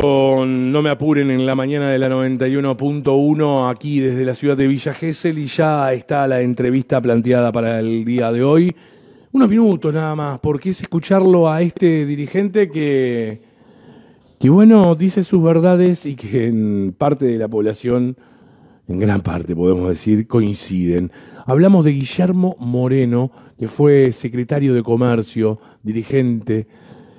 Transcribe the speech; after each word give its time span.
No 0.00 0.80
me 0.80 0.90
apuren 0.90 1.28
en 1.32 1.44
la 1.44 1.56
mañana 1.56 1.90
de 1.90 1.98
la 1.98 2.08
91.1 2.08 3.68
aquí 3.68 3.98
desde 3.98 4.24
la 4.24 4.36
ciudad 4.36 4.56
de 4.56 4.68
Villa 4.68 4.94
Gesell 4.94 5.36
y 5.38 5.46
ya 5.46 5.92
está 5.92 6.28
la 6.28 6.40
entrevista 6.40 7.00
planteada 7.00 7.50
para 7.50 7.80
el 7.80 8.04
día 8.04 8.30
de 8.30 8.44
hoy. 8.44 8.76
Unos 9.32 9.48
minutos 9.48 9.92
nada 9.92 10.14
más, 10.14 10.38
porque 10.38 10.70
es 10.70 10.82
escucharlo 10.82 11.50
a 11.50 11.62
este 11.62 12.06
dirigente 12.06 12.70
que, 12.70 13.42
que 14.38 14.48
bueno, 14.48 14.94
dice 14.94 15.24
sus 15.24 15.42
verdades 15.42 16.06
y 16.06 16.14
que 16.14 16.46
en 16.46 16.94
parte 16.96 17.26
de 17.26 17.36
la 17.36 17.48
población, 17.48 18.16
en 18.86 19.00
gran 19.00 19.20
parte 19.20 19.56
podemos 19.56 19.88
decir, 19.88 20.28
coinciden. 20.28 21.10
Hablamos 21.44 21.84
de 21.84 21.90
Guillermo 21.90 22.54
Moreno, 22.60 23.32
que 23.58 23.66
fue 23.66 24.12
secretario 24.12 24.74
de 24.74 24.84
Comercio, 24.84 25.58
dirigente 25.82 26.68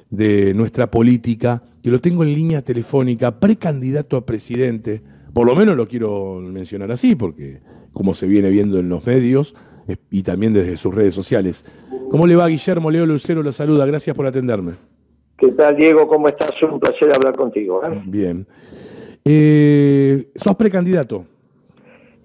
de 0.09 0.53
nuestra 0.53 0.89
política 0.89 1.61
que 1.83 1.89
lo 1.89 1.99
tengo 1.99 2.23
en 2.23 2.33
línea 2.33 2.61
telefónica, 2.61 3.39
precandidato 3.39 4.17
a 4.17 4.25
presidente, 4.25 5.01
por 5.33 5.45
lo 5.45 5.55
menos 5.55 5.75
lo 5.75 5.87
quiero 5.87 6.39
mencionar 6.41 6.91
así, 6.91 7.15
porque 7.15 7.59
como 7.93 8.13
se 8.13 8.27
viene 8.27 8.49
viendo 8.49 8.79
en 8.79 8.89
los 8.89 9.05
medios 9.05 9.55
y 10.11 10.23
también 10.23 10.53
desde 10.53 10.77
sus 10.77 10.93
redes 10.93 11.13
sociales. 11.13 11.65
¿Cómo 12.11 12.27
le 12.27 12.35
va, 12.35 12.47
Guillermo? 12.47 12.91
Leo 12.91 13.05
Lucero 13.05 13.43
lo 13.43 13.51
saluda, 13.51 13.85
gracias 13.85 14.15
por 14.15 14.25
atenderme. 14.25 14.73
¿Qué 15.37 15.51
tal, 15.53 15.75
Diego? 15.77 16.07
¿Cómo 16.07 16.27
estás? 16.27 16.61
Un 16.63 16.79
placer 16.79 17.13
hablar 17.15 17.35
contigo. 17.35 17.81
¿eh? 17.85 18.01
Bien. 18.05 18.45
Eh, 19.23 20.29
¿Sos 20.35 20.55
precandidato? 20.55 21.25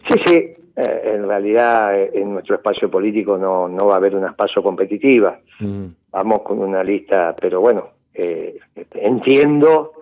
Sí, 0.09 0.19
sí. 0.27 0.35
Eh, 0.77 1.13
en 1.15 1.29
realidad, 1.29 1.95
en 2.13 2.33
nuestro 2.33 2.57
espacio 2.57 2.91
político 2.91 3.39
no, 3.39 3.69
no 3.69 3.87
va 3.87 3.95
a 3.95 3.97
haber 3.99 4.17
una 4.17 4.31
espacio 4.31 4.63
competitiva. 4.63 5.39
Mm. 5.61 5.85
Vamos 6.11 6.41
con 6.43 6.59
una 6.59 6.83
lista, 6.83 7.35
pero 7.41 7.61
bueno, 7.61 7.91
eh, 8.15 8.59
entiendo 8.95 9.93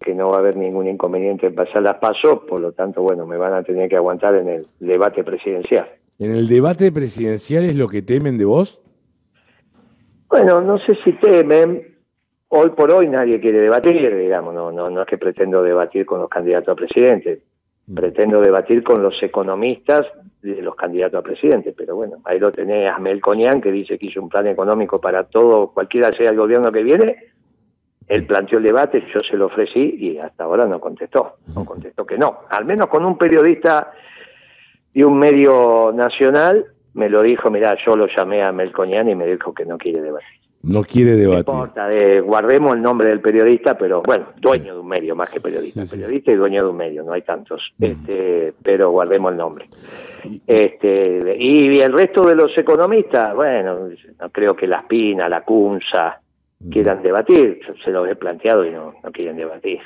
que 0.00 0.14
no 0.14 0.30
va 0.30 0.36
a 0.36 0.38
haber 0.40 0.56
ningún 0.56 0.88
inconveniente 0.88 1.46
en 1.46 1.54
pasar 1.54 1.82
las 1.82 1.96
pasos, 1.96 2.40
por 2.48 2.60
lo 2.60 2.72
tanto, 2.72 3.02
bueno, 3.02 3.26
me 3.26 3.36
van 3.36 3.52
a 3.52 3.62
tener 3.62 3.88
que 3.88 3.96
aguantar 3.96 4.34
en 4.34 4.48
el 4.48 4.66
debate 4.78 5.22
presidencial. 5.22 5.88
¿En 6.18 6.32
el 6.32 6.48
debate 6.48 6.90
presidencial 6.90 7.64
es 7.64 7.76
lo 7.76 7.88
que 7.88 8.02
temen 8.02 8.38
de 8.38 8.44
vos? 8.44 8.80
Bueno, 10.28 10.60
no 10.60 10.78
sé 10.78 10.94
si 11.04 11.12
temen. 11.14 11.86
Hoy 12.48 12.70
por 12.70 12.90
hoy 12.90 13.08
nadie 13.08 13.40
quiere 13.40 13.60
debatir, 13.60 14.16
digamos, 14.16 14.54
no, 14.54 14.72
no, 14.72 14.90
no 14.90 15.02
es 15.02 15.06
que 15.06 15.18
pretendo 15.18 15.62
debatir 15.62 16.04
con 16.04 16.20
los 16.20 16.28
candidatos 16.28 16.72
a 16.72 16.74
presidente. 16.74 17.42
Mm. 17.86 17.94
Pretendo 17.94 18.40
debatir 18.40 18.82
con 18.82 19.02
los 19.02 19.22
economistas 19.22 20.06
de 20.42 20.62
los 20.62 20.74
candidatos 20.74 21.20
a 21.20 21.22
presidente, 21.22 21.74
pero 21.76 21.96
bueno, 21.96 22.16
ahí 22.24 22.38
lo 22.38 22.50
tenés 22.50 22.90
a 22.90 22.98
Mel 22.98 23.20
Conian, 23.20 23.60
que 23.60 23.70
dice 23.70 23.98
que 23.98 24.06
hizo 24.06 24.22
un 24.22 24.28
plan 24.28 24.46
económico 24.46 25.00
para 25.00 25.24
todo, 25.24 25.68
cualquiera 25.72 26.12
sea 26.12 26.30
el 26.30 26.36
gobierno 26.36 26.72
que 26.72 26.82
viene, 26.82 27.16
él 28.10 28.26
planteó 28.26 28.58
el 28.58 28.64
debate, 28.64 29.04
yo 29.14 29.20
se 29.20 29.36
lo 29.36 29.46
ofrecí 29.46 29.94
y 29.98 30.18
hasta 30.18 30.42
ahora 30.42 30.66
no 30.66 30.80
contestó. 30.80 31.36
No 31.54 31.64
contestó 31.64 32.04
que 32.04 32.18
no. 32.18 32.40
Al 32.50 32.64
menos 32.64 32.88
con 32.88 33.04
un 33.04 33.16
periodista 33.16 33.92
de 34.92 35.04
un 35.04 35.16
medio 35.16 35.92
nacional 35.94 36.66
me 36.94 37.08
lo 37.08 37.22
dijo, 37.22 37.52
mira, 37.52 37.76
yo 37.76 37.94
lo 37.94 38.08
llamé 38.08 38.42
a 38.42 38.50
Melconian 38.50 39.08
y 39.08 39.14
me 39.14 39.28
dijo 39.28 39.54
que 39.54 39.64
no 39.64 39.78
quiere 39.78 40.02
debatir. 40.02 40.40
No 40.62 40.82
quiere 40.82 41.14
debatir. 41.14 41.46
No 41.46 41.52
importa, 41.52 41.86
de, 41.86 42.20
guardemos 42.20 42.74
el 42.74 42.82
nombre 42.82 43.10
del 43.10 43.20
periodista, 43.20 43.78
pero 43.78 44.02
bueno, 44.02 44.26
dueño 44.38 44.74
de 44.74 44.80
un 44.80 44.88
medio 44.88 45.14
más 45.14 45.30
que 45.30 45.40
periodista. 45.40 45.84
Periodista 45.86 46.32
y 46.32 46.34
dueño 46.34 46.64
de 46.64 46.68
un 46.68 46.76
medio, 46.76 47.04
no 47.04 47.12
hay 47.12 47.22
tantos. 47.22 47.72
Este, 47.78 48.52
pero 48.60 48.90
guardemos 48.90 49.30
el 49.30 49.38
nombre. 49.38 49.68
Este, 50.48 51.36
y 51.38 51.78
el 51.78 51.92
resto 51.92 52.22
de 52.22 52.34
los 52.34 52.58
economistas, 52.58 53.36
bueno, 53.36 53.88
no 54.20 54.30
creo 54.30 54.56
que 54.56 54.66
la 54.66 54.78
Espina, 54.78 55.28
la 55.28 55.42
Cunza, 55.42 56.20
quieran 56.68 57.02
debatir. 57.02 57.60
Se 57.84 57.90
lo 57.90 58.06
he 58.06 58.16
planteado 58.16 58.64
y 58.64 58.70
no, 58.70 58.94
no 59.02 59.12
quieren 59.12 59.36
debatir. 59.36 59.80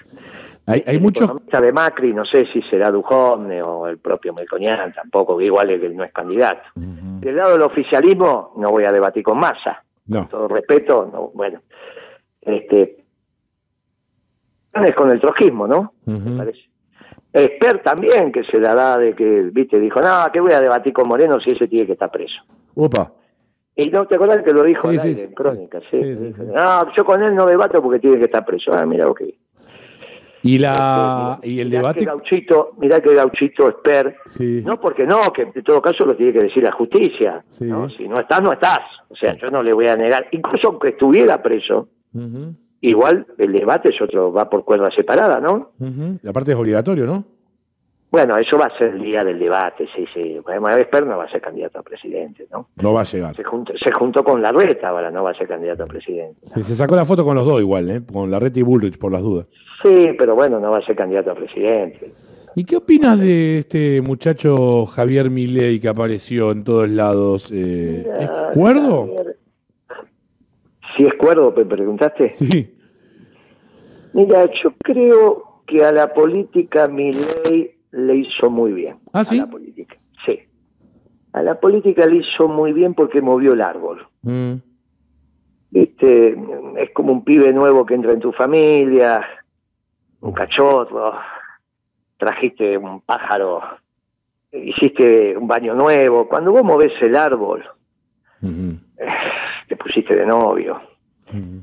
Hay, 0.66 0.82
hay 0.86 0.98
muchos. 0.98 1.30
de 1.46 1.72
Macri, 1.72 2.12
no 2.14 2.24
sé 2.24 2.46
si 2.52 2.62
será 2.62 2.90
Dujovne 2.90 3.62
o 3.62 3.86
el 3.86 3.98
propio 3.98 4.32
Melconian, 4.32 4.92
tampoco, 4.94 5.38
igual 5.40 5.70
es 5.70 5.80
que 5.80 5.90
no 5.90 6.04
es 6.04 6.12
candidato. 6.12 6.62
Del 6.74 7.36
lado 7.36 7.52
del 7.52 7.62
oficialismo, 7.62 8.54
no 8.56 8.70
voy 8.70 8.84
a 8.84 8.92
debatir 8.92 9.22
con 9.22 9.38
Massa. 9.38 9.82
No. 10.06 10.26
todo 10.28 10.48
respeto, 10.48 11.08
no, 11.10 11.30
bueno. 11.34 11.60
Este. 12.40 13.04
Es 14.72 14.94
con 14.94 15.10
el 15.10 15.20
trojismo, 15.20 15.66
¿no? 15.66 15.94
Me 16.04 16.36
parece. 16.36 16.68
Esper 17.32 17.82
también, 17.82 18.30
que 18.32 18.44
se 18.44 18.58
la 18.58 18.74
da 18.74 18.98
de 18.98 19.14
que, 19.14 19.50
viste, 19.52 19.78
dijo, 19.78 20.00
no, 20.00 20.30
que 20.32 20.40
voy 20.40 20.52
a 20.52 20.60
debatir 20.60 20.92
con 20.92 21.08
Moreno 21.08 21.40
si 21.40 21.50
ese 21.50 21.68
tiene 21.68 21.86
que 21.86 21.92
estar 21.92 22.10
preso. 22.10 22.42
Opa. 22.74 23.12
Y 23.76 23.90
no, 23.90 24.06
¿te 24.06 24.14
acuerdas 24.14 24.42
que 24.44 24.52
lo 24.52 24.62
dijo 24.62 24.90
en 24.90 25.32
Crónica? 25.34 25.80
Sí, 25.90 26.00
no, 26.00 26.94
yo 26.94 27.04
con 27.04 27.22
él 27.22 27.34
no 27.34 27.46
debato 27.46 27.82
porque 27.82 27.98
tiene 27.98 28.18
que 28.18 28.26
estar 28.26 28.44
preso. 28.44 28.70
Ah, 28.72 28.86
mira, 28.86 29.08
ok. 29.08 29.22
Y, 30.44 30.58
la, 30.58 31.36
este, 31.36 31.48
y 31.48 31.60
el 31.60 31.70
debate. 31.70 32.00
Que 32.00 32.04
Gauchito, 32.04 32.74
mirá 32.78 33.00
que 33.00 33.14
Gauchito 33.14 33.68
es 33.68 33.76
per. 33.82 34.16
No, 34.38 34.78
porque 34.78 35.06
no, 35.06 35.20
que 35.34 35.50
en 35.54 35.64
todo 35.64 35.80
caso 35.80 36.04
lo 36.04 36.14
tiene 36.14 36.34
que 36.34 36.46
decir 36.46 36.62
la 36.62 36.72
justicia. 36.72 37.42
¿no? 37.60 37.88
Si 37.88 38.06
no 38.06 38.20
estás, 38.20 38.42
no 38.42 38.52
estás. 38.52 38.80
O 39.08 39.16
sea, 39.16 39.34
yo 39.36 39.48
no 39.48 39.62
le 39.62 39.72
voy 39.72 39.88
a 39.88 39.96
negar. 39.96 40.28
Incluso 40.32 40.68
aunque 40.68 40.90
estuviera 40.90 41.42
preso, 41.42 41.88
igual 42.80 43.26
el 43.38 43.52
debate 43.52 43.88
es 43.88 44.00
otro, 44.02 44.32
va 44.32 44.50
por 44.50 44.64
cuerda 44.64 44.90
separada, 44.90 45.40
¿no? 45.40 45.72
La 46.22 46.32
parte 46.32 46.52
es 46.52 46.58
obligatorio, 46.58 47.06
¿no? 47.06 47.24
Bueno, 48.14 48.38
eso 48.38 48.56
va 48.56 48.66
a 48.66 48.78
ser 48.78 48.94
el 48.94 49.02
día 49.02 49.24
del 49.24 49.40
debate, 49.40 49.88
sí, 49.92 50.04
sí. 50.14 50.38
Además, 50.46 50.76
Esper 50.76 51.04
no 51.04 51.16
va 51.16 51.24
a 51.24 51.28
ser 51.28 51.40
candidato 51.40 51.80
a 51.80 51.82
presidente, 51.82 52.46
¿no? 52.52 52.68
No 52.80 52.92
va 52.92 53.00
a 53.00 53.04
llegar. 53.04 53.34
Se 53.34 53.42
juntó, 53.42 53.72
se 53.76 53.90
juntó 53.90 54.22
con 54.22 54.40
Larreta 54.40 54.90
ahora, 54.90 55.10
no 55.10 55.24
va 55.24 55.32
a 55.32 55.34
ser 55.34 55.48
candidato 55.48 55.82
a 55.82 55.86
presidente. 55.86 56.38
Sí, 56.44 56.62
se 56.62 56.76
sacó 56.76 56.94
la 56.94 57.04
foto 57.04 57.24
con 57.24 57.34
los 57.34 57.44
dos 57.44 57.60
igual, 57.60 57.90
¿eh? 57.90 58.02
Con 58.06 58.30
Larreta 58.30 58.60
y 58.60 58.62
Bullrich, 58.62 58.98
por 58.98 59.10
las 59.10 59.20
dudas. 59.20 59.48
Sí, 59.82 60.10
pero 60.16 60.36
bueno, 60.36 60.60
no 60.60 60.70
va 60.70 60.78
a 60.78 60.86
ser 60.86 60.94
candidato 60.94 61.32
a 61.32 61.34
presidente. 61.34 62.12
¿Y 62.54 62.64
qué 62.64 62.76
opinas 62.76 63.18
de 63.18 63.58
este 63.58 64.00
muchacho 64.00 64.86
Javier 64.86 65.28
Milei 65.28 65.80
que 65.80 65.88
apareció 65.88 66.52
en 66.52 66.62
todos 66.62 66.88
lados? 66.88 67.50
Eh, 67.52 68.06
¿Es 68.20 68.30
cuerdo? 68.54 69.10
Si 70.96 71.04
es 71.04 71.14
cuerdo, 71.14 71.52
me 71.56 71.64
preguntaste. 71.64 72.30
Sí. 72.30 72.76
Mira, 74.12 74.48
yo 74.52 74.72
creo 74.78 75.62
que 75.66 75.84
a 75.84 75.90
la 75.90 76.14
política 76.14 76.86
Milei 76.86 77.73
le 77.94 78.16
hizo 78.16 78.50
muy 78.50 78.72
bien. 78.72 78.98
¿Ah, 79.12 79.22
a 79.28 79.34
la 79.34 79.46
política. 79.46 79.96
Sí. 80.26 80.40
A 81.32 81.42
la 81.42 81.60
política 81.60 82.06
le 82.06 82.16
hizo 82.16 82.48
muy 82.48 82.72
bien 82.72 82.94
porque 82.94 83.20
movió 83.20 83.52
el 83.52 83.60
árbol. 83.60 84.06
Mm. 84.22 84.54
Viste, 85.70 86.36
es 86.76 86.90
como 86.90 87.12
un 87.12 87.24
pibe 87.24 87.52
nuevo 87.52 87.84
que 87.84 87.94
entra 87.94 88.12
en 88.12 88.20
tu 88.20 88.32
familia, 88.32 89.24
un 90.20 90.32
cachorro, 90.32 91.14
trajiste 92.16 92.78
un 92.78 93.00
pájaro, 93.00 93.60
hiciste 94.52 95.36
un 95.36 95.48
baño 95.48 95.74
nuevo. 95.74 96.28
Cuando 96.28 96.52
vos 96.52 96.64
movés 96.64 96.92
el 97.00 97.16
árbol, 97.16 97.64
te 98.40 99.76
pusiste 99.76 100.14
de 100.14 100.26
novio. 100.26 100.80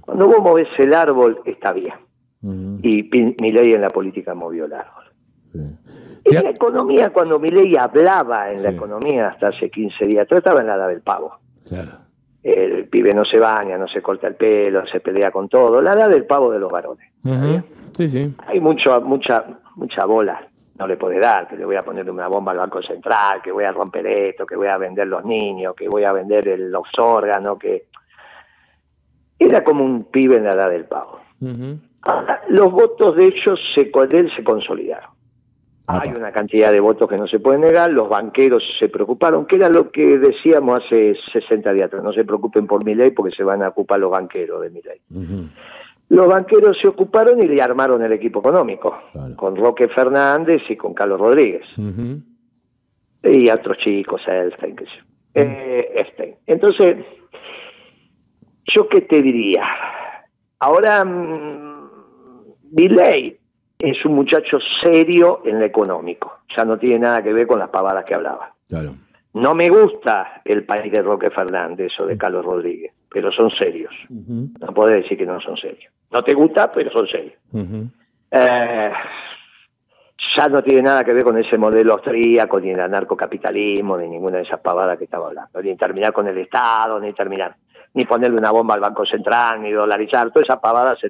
Cuando 0.02 0.28
vos 0.28 0.40
movés 0.40 0.68
el 0.78 0.94
árbol, 0.94 1.42
está 1.46 1.72
bien. 1.72 1.94
Y 2.84 3.10
mi 3.40 3.52
ley 3.52 3.74
en 3.74 3.82
la 3.82 3.90
política 3.90 4.34
movió 4.36 4.66
el 4.66 4.74
árbol. 4.74 5.11
En 5.54 6.44
la 6.44 6.50
economía, 6.50 7.10
cuando 7.10 7.40
Milei 7.40 7.76
hablaba 7.76 8.50
en 8.50 8.62
la 8.62 8.70
economía 8.70 9.30
hasta 9.30 9.50
hace 9.50 9.70
15 9.70 10.06
días, 10.06 10.28
trataba 10.28 10.62
en 10.62 10.68
la 10.68 10.76
edad 10.76 10.88
del 10.88 11.02
pavo. 11.02 11.40
El 12.44 12.88
pibe 12.88 13.14
no 13.14 13.26
se 13.26 13.38
baña, 13.38 13.78
no 13.78 13.88
se 13.88 14.02
corta 14.02 14.28
el 14.28 14.36
pelo, 14.36 14.86
se 14.88 15.00
pelea 15.00 15.32
con 15.32 15.48
todo. 15.48 15.82
La 15.82 15.94
edad 15.94 16.10
del 16.10 16.26
pavo 16.26 16.52
de 16.52 16.60
los 16.60 16.72
varones. 16.72 17.12
Sí, 17.94 18.10
sí. 18.10 18.34
Hay 18.48 18.60
mucho, 18.60 19.00
mucha, 19.02 19.46
mucha 19.76 20.06
bola. 20.06 20.48
No 20.78 20.88
le 20.88 20.98
puede 20.98 21.20
dar, 21.20 21.48
que 21.48 21.58
le 21.58 21.66
voy 21.66 21.76
a 21.76 21.84
poner 21.84 22.10
una 22.10 22.28
bomba 22.28 22.54
al 22.54 22.58
Banco 22.58 22.82
Central, 22.82 23.42
que 23.44 23.52
voy 23.52 23.66
a 23.66 23.72
romper 23.72 24.08
esto, 24.08 24.46
que 24.46 24.56
voy 24.56 24.68
a 24.68 24.78
vender 24.78 25.08
los 25.08 25.24
niños, 25.24 25.76
que 25.76 25.88
voy 25.88 26.04
a 26.04 26.12
vender 26.12 26.48
los 26.60 26.88
órganos, 26.98 27.60
que... 27.60 27.88
Era 29.38 29.64
como 29.64 29.84
un 29.84 30.06
pibe 30.06 30.38
en 30.38 30.44
la 30.44 30.52
edad 30.52 30.70
del 30.70 30.86
pavo. 30.86 31.20
los 31.40 32.72
votos 32.72 33.16
de 33.16 33.26
ellos, 33.26 33.60
se, 33.74 33.86
de 33.86 34.20
él 34.20 34.32
se 34.36 34.44
consolidaron. 34.44 35.10
Hay 36.00 36.14
una 36.16 36.32
cantidad 36.32 36.72
de 36.72 36.80
votos 36.80 37.10
que 37.10 37.18
no 37.18 37.28
se 37.28 37.40
pueden 37.40 37.62
negar, 37.62 37.92
los 37.92 38.10
banqueros 38.10 38.64
se 38.80 38.90
preocuparon, 38.90 39.46
que 39.46 39.56
era 39.58 39.70
lo 39.70 39.92
que 39.92 40.18
decíamos 40.18 40.84
hace 40.84 41.16
60 41.34 41.74
días 41.74 41.92
no 42.04 42.14
se 42.14 42.24
preocupen 42.24 42.68
por 42.68 42.86
mi 42.86 42.96
ley 42.96 43.12
porque 43.12 43.36
se 43.36 43.44
van 43.44 43.64
a 43.64 43.70
ocupar 43.70 44.00
los 44.00 44.12
banqueros 44.12 44.62
de 44.62 44.70
mi 44.70 44.82
ley. 44.82 45.02
Los 46.10 46.28
banqueros 46.28 46.78
se 46.80 46.88
ocuparon 46.88 47.42
y 47.42 47.48
le 47.48 47.62
armaron 47.62 48.04
el 48.04 48.12
equipo 48.12 48.40
económico, 48.40 48.98
con 49.36 49.56
Roque 49.56 49.88
Fernández 49.88 50.62
y 50.70 50.76
con 50.76 50.94
Carlos 50.94 51.20
Rodríguez. 51.20 51.66
Y 53.24 53.50
otros 53.50 53.78
chicos, 53.78 54.22
Elstein, 54.28 54.76
que 54.76 54.86
eh, 55.34 56.38
Entonces, 56.48 56.98
¿yo 58.66 58.90
qué 58.90 59.02
te 59.02 59.22
diría? 59.22 59.64
Ahora, 60.60 61.06
mm, 61.06 61.90
mi 62.72 62.88
ley 62.90 63.41
es 63.82 64.06
un 64.06 64.14
muchacho 64.14 64.60
serio 64.82 65.42
en 65.46 65.60
lo 65.60 65.66
económico. 65.66 66.40
Ya 66.56 66.64
no 66.66 66.78
tiene 66.78 67.00
nada 67.00 67.24
que 67.24 67.34
ver 67.34 67.48
con 67.48 67.60
las 67.60 67.70
pavadas 67.70 68.06
que 68.06 68.14
hablaba. 68.14 68.54
Claro. 68.68 68.96
No 69.34 69.56
me 69.56 69.70
gusta 69.70 70.42
el 70.44 70.66
país 70.66 70.92
de 70.92 71.02
Roque 71.02 71.30
Fernández 71.30 71.94
o 72.00 72.06
de 72.06 72.18
Carlos 72.18 72.46
Rodríguez, 72.46 72.94
pero 73.10 73.32
son 73.32 73.50
serios. 73.50 73.94
No 74.10 74.74
puedes 74.74 75.04
decir 75.04 75.18
que 75.18 75.26
no 75.26 75.40
son 75.40 75.56
serios. 75.56 75.92
No 76.12 76.24
te 76.24 76.34
gusta, 76.34 76.72
pero 76.72 76.92
son 76.92 77.08
serios. 77.08 77.36
Eh, 78.32 78.92
ya 80.36 80.48
no 80.48 80.62
tiene 80.62 80.84
nada 80.84 81.04
que 81.04 81.14
ver 81.14 81.24
con 81.24 81.38
ese 81.38 81.58
modelo 81.58 81.94
austríaco, 81.94 82.60
ni 82.60 82.72
el 82.72 82.80
anarcocapitalismo, 82.80 83.98
ni 83.98 84.10
ninguna 84.10 84.38
de 84.38 84.44
esas 84.44 84.60
pavadas 84.60 84.98
que 84.98 85.06
estaba 85.06 85.28
hablando, 85.28 85.62
ni 85.62 85.76
terminar 85.76 86.12
con 86.14 86.28
el 86.28 86.38
Estado, 86.38 87.00
ni 87.00 87.14
terminar, 87.14 87.56
ni 87.94 88.06
ponerle 88.06 88.38
una 88.38 88.52
bomba 88.52 88.76
al 88.76 88.82
Banco 88.82 89.06
Central, 89.06 89.62
ni 89.62 89.72
dolarizar, 89.72 90.30
toda 90.32 90.44
esa 90.44 90.62
pavada 90.62 90.96
se 90.96 91.10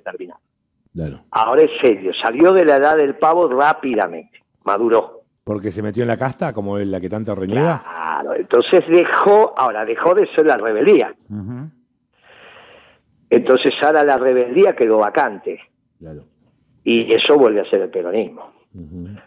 Ahora 1.32 1.62
es 1.64 1.72
serio, 1.80 2.14
salió 2.14 2.54
de 2.54 2.66
la 2.66 2.78
edad 2.78 2.98
del 2.98 3.16
pavo 3.16 3.48
rápidamente, 3.48 4.44
maduró. 4.64 5.22
Porque 5.44 5.72
se 5.72 5.82
metió 5.82 6.04
en 6.04 6.08
la 6.08 6.18
casta, 6.18 6.54
como 6.54 6.78
la 6.78 7.00
que 7.00 7.10
tanta 7.10 7.34
reniega. 7.34 7.82
Claro, 7.84 8.36
entonces 8.36 8.84
dejó, 8.88 9.54
ahora 9.58 9.86
dejó 9.86 10.14
de 10.14 10.28
ser 10.36 10.46
la 10.46 10.58
rebeldía. 10.58 11.16
Entonces 13.30 13.74
ahora 13.82 14.04
la 14.04 14.18
rebeldía 14.18 14.76
quedó 14.76 14.98
vacante. 15.00 15.60
Y 16.84 17.14
eso 17.14 17.38
vuelve 17.38 17.62
a 17.62 17.70
ser 17.70 17.82
el 17.82 17.90
peronismo. 17.90 18.52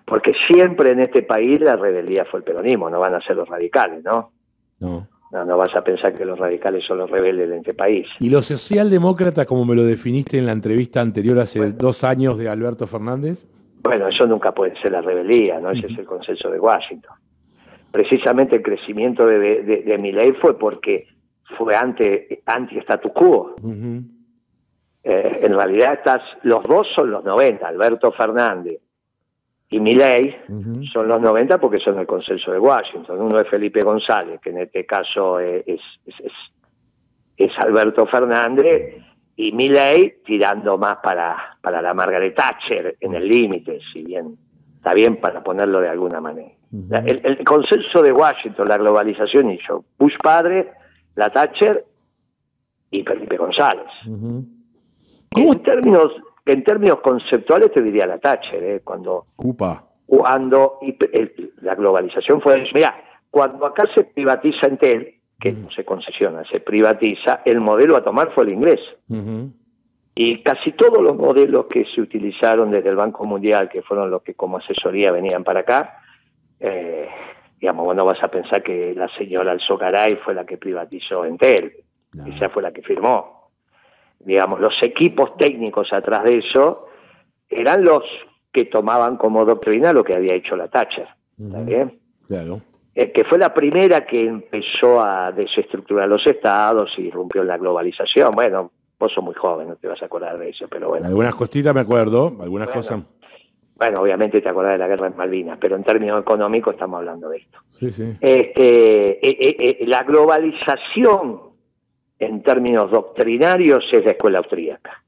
Porque 0.05 0.35
siempre 0.47 0.93
en 0.93 1.01
este 1.01 1.23
país 1.23 1.61
la 1.61 1.77
rebeldía 1.77 2.25
fue 2.25 2.41
el 2.41 2.45
peronismo, 2.45 2.91
no 2.91 3.01
van 3.01 3.15
a 3.15 3.21
ser 3.21 3.37
los 3.37 3.49
radicales, 3.49 4.03
¿no? 4.05 4.33
No. 4.81 5.09
No, 5.35 5.45
no 5.45 5.57
vas 5.57 5.75
a 5.75 5.83
pensar 5.83 6.15
que 6.15 6.25
los 6.25 6.39
radicales 6.39 6.85
son 6.87 6.99
los 6.99 7.11
rebeldes 7.11 7.49
de 7.49 7.57
este 7.57 7.75
país. 7.75 8.07
¿Y 8.21 8.31
los 8.31 8.47
socialdemócratas, 8.47 9.45
como 9.47 9.65
me 9.65 9.75
lo 9.75 9.83
definiste 9.83 10.39
en 10.39 10.47
la 10.47 10.53
entrevista 10.53 11.01
anterior 11.01 11.41
hace 11.41 11.73
dos 11.73 12.05
años 12.05 12.39
de 12.39 12.49
Alberto 12.49 12.87
Fernández? 12.87 13.45
Bueno, 13.83 14.07
eso 14.07 14.29
nunca 14.29 14.53
puede 14.53 14.81
ser 14.81 14.93
la 14.93 15.01
rebeldía, 15.01 15.59
¿no? 15.59 15.73
Ese 15.73 15.89
es 15.89 15.99
el 15.99 16.05
consenso 16.05 16.49
de 16.53 16.61
Washington. 16.61 17.17
Precisamente 17.91 18.55
el 18.55 18.63
crecimiento 18.63 19.27
de, 19.27 19.65
de, 19.65 19.83
de 19.83 19.99
Milley 19.99 20.35
fue 20.35 20.57
porque 20.57 21.09
fue 21.59 21.75
anti 21.75 22.79
status 22.79 23.11
quo. 23.13 23.57
Eh, 25.03 25.41
en 25.43 25.53
realidad 25.53 25.95
estás, 25.95 26.23
los 26.45 26.63
dos 26.63 26.87
son 26.95 27.11
los 27.11 27.25
90, 27.25 27.67
Alberto 27.67 28.13
Fernández 28.13 28.79
y 29.75 29.81
Milei 29.81 30.37
son 30.93 31.09
los 31.09 31.21
90 31.21 31.59
porque 31.59 31.81
son 31.81 31.99
el 31.99 32.07
consenso 32.07 32.53
de 32.53 32.61
Washington. 32.61 33.21
Uno 33.21 33.41
es 33.41 33.49
Felipe 33.49 33.81
González, 33.81 34.41
que 34.41 34.51
en 34.51 34.59
este 34.59 34.87
caso 34.87 35.41
es, 35.41 35.65
es, 37.37 37.59
Alberto 37.59 38.07
Fernández, 38.07 39.03
y 39.35 39.51
Milei 39.51 40.23
tirando 40.25 40.79
más 40.79 40.99
para, 40.99 41.59
para 41.61 41.83
la 41.83 41.93
Margaret 41.93 42.37
Thatcher 42.37 42.97
en 43.01 43.15
el 43.17 43.27
límite, 43.27 43.81
si 43.93 44.05
bien 44.05 44.39
está 44.77 44.95
bien 44.95 45.17
para 45.17 45.43
ponerlo 45.43 45.81
de 45.81 45.89
alguna 45.89 46.21
manera. 46.21 46.53
el, 47.05 47.43
consenso 47.43 48.01
de 48.01 48.13
Washington, 48.13 48.69
la 48.69 48.79
globalización 48.79 49.51
hizo 49.51 49.85
Bush 49.99 50.15
padre, 50.23 50.71
la 51.17 51.31
Thatcher 51.31 51.85
y 52.93 53.03
Felipe 53.03 53.37
González. 53.37 53.91
En 54.07 55.63
términos 55.65 56.13
en 56.47 56.65
términos 56.65 57.01
conceptuales 57.01 57.73
te 57.73 57.83
diría 57.83 58.07
la 58.07 58.19
Thatcher, 58.19 58.63
¿eh? 58.63 58.81
cuando, 58.85 59.27
cuando 60.07 60.79
la 61.63 61.75
globalización 61.75 62.41
fue, 62.41 62.65
mira, 62.75 62.95
cuando 63.31 63.67
acá 63.67 63.85
se 63.95 64.05
privatiza 64.05 64.67
Entel, 64.67 65.15
que 65.41 65.53
no 65.53 65.71
se 65.71 65.85
concesiona, 65.85 66.45
se 66.45 66.61
privatiza, 66.61 67.41
el 67.45 67.61
modelo 67.61 67.97
a 67.97 68.05
tomar 68.05 68.33
fue 68.33 68.45
el 68.45 68.53
inglés. 68.53 68.81
Y 70.17 70.43
casi 70.43 70.73
todos 70.73 71.03
los 71.03 71.17
modelos 71.17 71.67
que 71.67 71.85
se 71.87 72.01
utilizaron 72.01 72.71
desde 72.71 72.91
el 72.91 72.97
Banco 72.97 73.25
Mundial, 73.25 73.69
que 73.69 73.83
fueron 73.83 74.11
los 74.11 74.23
que 74.23 74.35
como 74.35 74.59
asesoría 74.59 75.11
venían 75.11 75.43
para 75.43 75.61
acá, 75.61 75.99
eh, 76.61 77.09
digamos, 77.59 77.85
bueno, 77.85 78.05
vas 78.05 78.23
a 78.23 78.29
pensar 78.29 78.63
que 78.63 78.95
la 78.95 79.09
señora 79.17 79.53
Alzogaray 79.53 80.17
fue 80.17 80.35
la 80.35 80.45
que 80.45 80.57
privatizó 80.57 81.25
Entel, 81.25 81.73
esa 82.27 82.49
fue 82.49 82.63
la 82.63 82.73
que 82.73 82.83
firmó 82.83 83.34
digamos, 84.25 84.61
los 84.61 84.75
equipos 84.83 85.37
técnicos 85.37 85.93
atrás 85.93 86.25
de 86.25 86.39
eso 86.39 86.87
eran 87.49 87.85
los 87.85 88.05
que 88.53 88.65
tomaban 88.65 89.17
como 89.17 89.45
doctrina 89.45 89.93
lo 89.93 90.05
que 90.05 90.15
había 90.15 90.35
hecho 90.35 90.57
la 90.57 90.69
Thatcher. 90.69 91.09
¿Está 91.39 91.61
bien? 91.61 91.99
Claro. 92.27 92.61
Eh, 92.95 93.11
que 93.11 93.25
fue 93.25 93.39
la 93.39 93.53
primera 93.53 94.07
que 94.07 94.25
empezó 94.25 95.01
a 95.01 95.33
desestructurar 95.33 96.09
los 96.09 96.25
estados 96.27 96.93
y 96.97 97.11
rompió 97.11 97.43
la 97.43 97.59
globalización. 97.59 98.31
Bueno, 98.31 98.71
vos 98.99 99.13
sos 99.13 99.25
muy 99.25 99.35
joven, 99.35 99.69
no 99.69 99.77
te 99.77 99.89
vas 99.89 100.01
a 100.01 100.07
acordar 100.07 100.39
de 100.39 100.51
eso, 100.51 100.67
pero 100.69 100.89
bueno. 100.91 101.07
Algunas 101.07 101.35
cositas 101.35 101.75
me 101.75 101.81
acuerdo, 101.81 102.37
algunas 102.41 102.69
cosas. 102.69 103.03
Bueno, 103.75 104.01
obviamente 104.01 104.41
te 104.41 104.49
acordás 104.49 104.73
de 104.73 104.79
la 104.79 104.87
guerra 104.87 105.09
en 105.09 105.17
Malvinas, 105.17 105.59
pero 105.61 105.75
en 105.75 105.83
términos 105.83 106.23
económicos 106.23 106.75
estamos 106.75 106.99
hablando 106.99 107.29
de 107.29 107.39
esto. 107.39 107.59
Sí, 107.69 107.91
sí. 107.91 108.17
Este, 108.21 109.29
eh, 109.29 109.57
eh, 109.59 109.87
la 109.87 110.05
globalización 110.05 111.54
en 112.19 112.43
términos 112.43 112.91
doctrinarios 112.91 113.85
es 113.93 114.05
la 114.05 114.13
escuela 114.13 114.39
austríaca. 114.39 115.03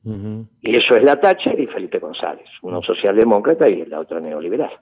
Y 0.63 0.77
eso 0.77 0.97
es 0.97 1.03
la 1.03 1.21
Thatcher 1.21 1.59
y 1.59 1.67
Felipe 1.67 1.99
González, 1.99 2.49
uno 2.63 2.83
socialdemócrata 2.83 3.69
y 3.69 3.85
la 3.87 4.01
otra 4.01 4.21
neoliberal. 4.21 4.73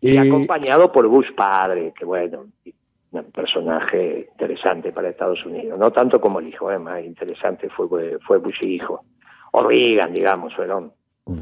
Y 0.00 0.16
acompañado 0.16 0.90
por 0.90 1.06
Bush 1.08 1.32
padre, 1.34 1.92
que 1.96 2.04
bueno, 2.04 2.46
un 3.12 3.24
personaje 3.32 4.28
interesante 4.32 4.92
para 4.92 5.10
Estados 5.10 5.44
Unidos, 5.44 5.78
no 5.78 5.90
tanto 5.90 6.20
como 6.20 6.40
el 6.40 6.48
hijo, 6.48 6.70
¿eh? 6.70 6.78
más 6.78 7.04
interesante 7.04 7.68
fue, 7.68 8.18
fue 8.26 8.38
Bush 8.38 8.62
hijo, 8.62 9.04
o 9.52 9.62
Reagan, 9.62 10.12
digamos, 10.12 10.54
fueron 10.54 10.92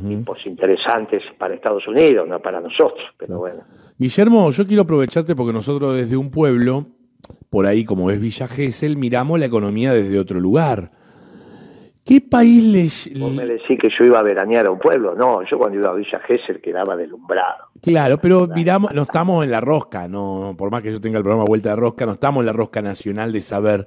tipos 0.06 0.45
interesantes 0.47 1.23
para 1.39 1.55
Estados 1.55 1.87
Unidos, 1.89 2.29
no 2.29 2.41
para 2.41 2.61
nosotros, 2.61 3.06
pero 3.17 3.39
bueno. 3.39 3.62
Guillermo, 3.97 4.50
yo 4.50 4.67
quiero 4.67 4.83
aprovecharte 4.83 5.35
porque 5.35 5.53
nosotros 5.53 5.97
desde 5.97 6.17
un 6.17 6.31
pueblo 6.31 6.87
por 7.50 7.67
ahí, 7.67 7.85
como 7.85 8.11
es 8.11 8.21
Villa 8.21 8.49
Gesell, 8.49 8.97
miramos 8.97 9.39
la 9.39 9.47
economía 9.47 9.93
desde 9.93 10.19
otro 10.19 10.41
lugar. 10.41 10.91
¿Qué 12.05 12.23
país 12.23 12.65
les...? 12.65 13.21
Vos 13.21 13.33
me 13.33 13.45
decís 13.45 13.79
que 13.79 13.91
yo 13.91 14.05
iba 14.05 14.19
a 14.19 14.23
veranear 14.23 14.67
a 14.67 14.71
un 14.71 14.79
pueblo. 14.79 15.15
No, 15.15 15.43
yo 15.45 15.59
cuando 15.59 15.79
iba 15.79 15.91
a 15.91 15.95
Villa 15.95 16.19
Gesell 16.21 16.61
quedaba 16.61 16.97
deslumbrado. 16.97 17.67
Claro, 17.83 18.19
pero 18.19 18.47
miramos, 18.47 18.95
no 18.95 19.03
estamos 19.03 19.45
en 19.45 19.50
la 19.50 19.61
rosca, 19.61 20.09
no 20.09 20.55
por 20.56 20.71
más 20.71 20.83
que 20.83 20.91
yo 20.91 21.00
tenga 21.00 21.19
el 21.19 21.25
programa 21.25 21.45
Vuelta 21.47 21.71
de 21.71 21.77
Rosca, 21.77 22.06
no 22.06 22.12
estamos 22.12 22.41
en 22.41 22.47
la 22.47 22.53
rosca 22.53 22.81
nacional 22.81 23.31
de 23.31 23.41
saber 23.43 23.87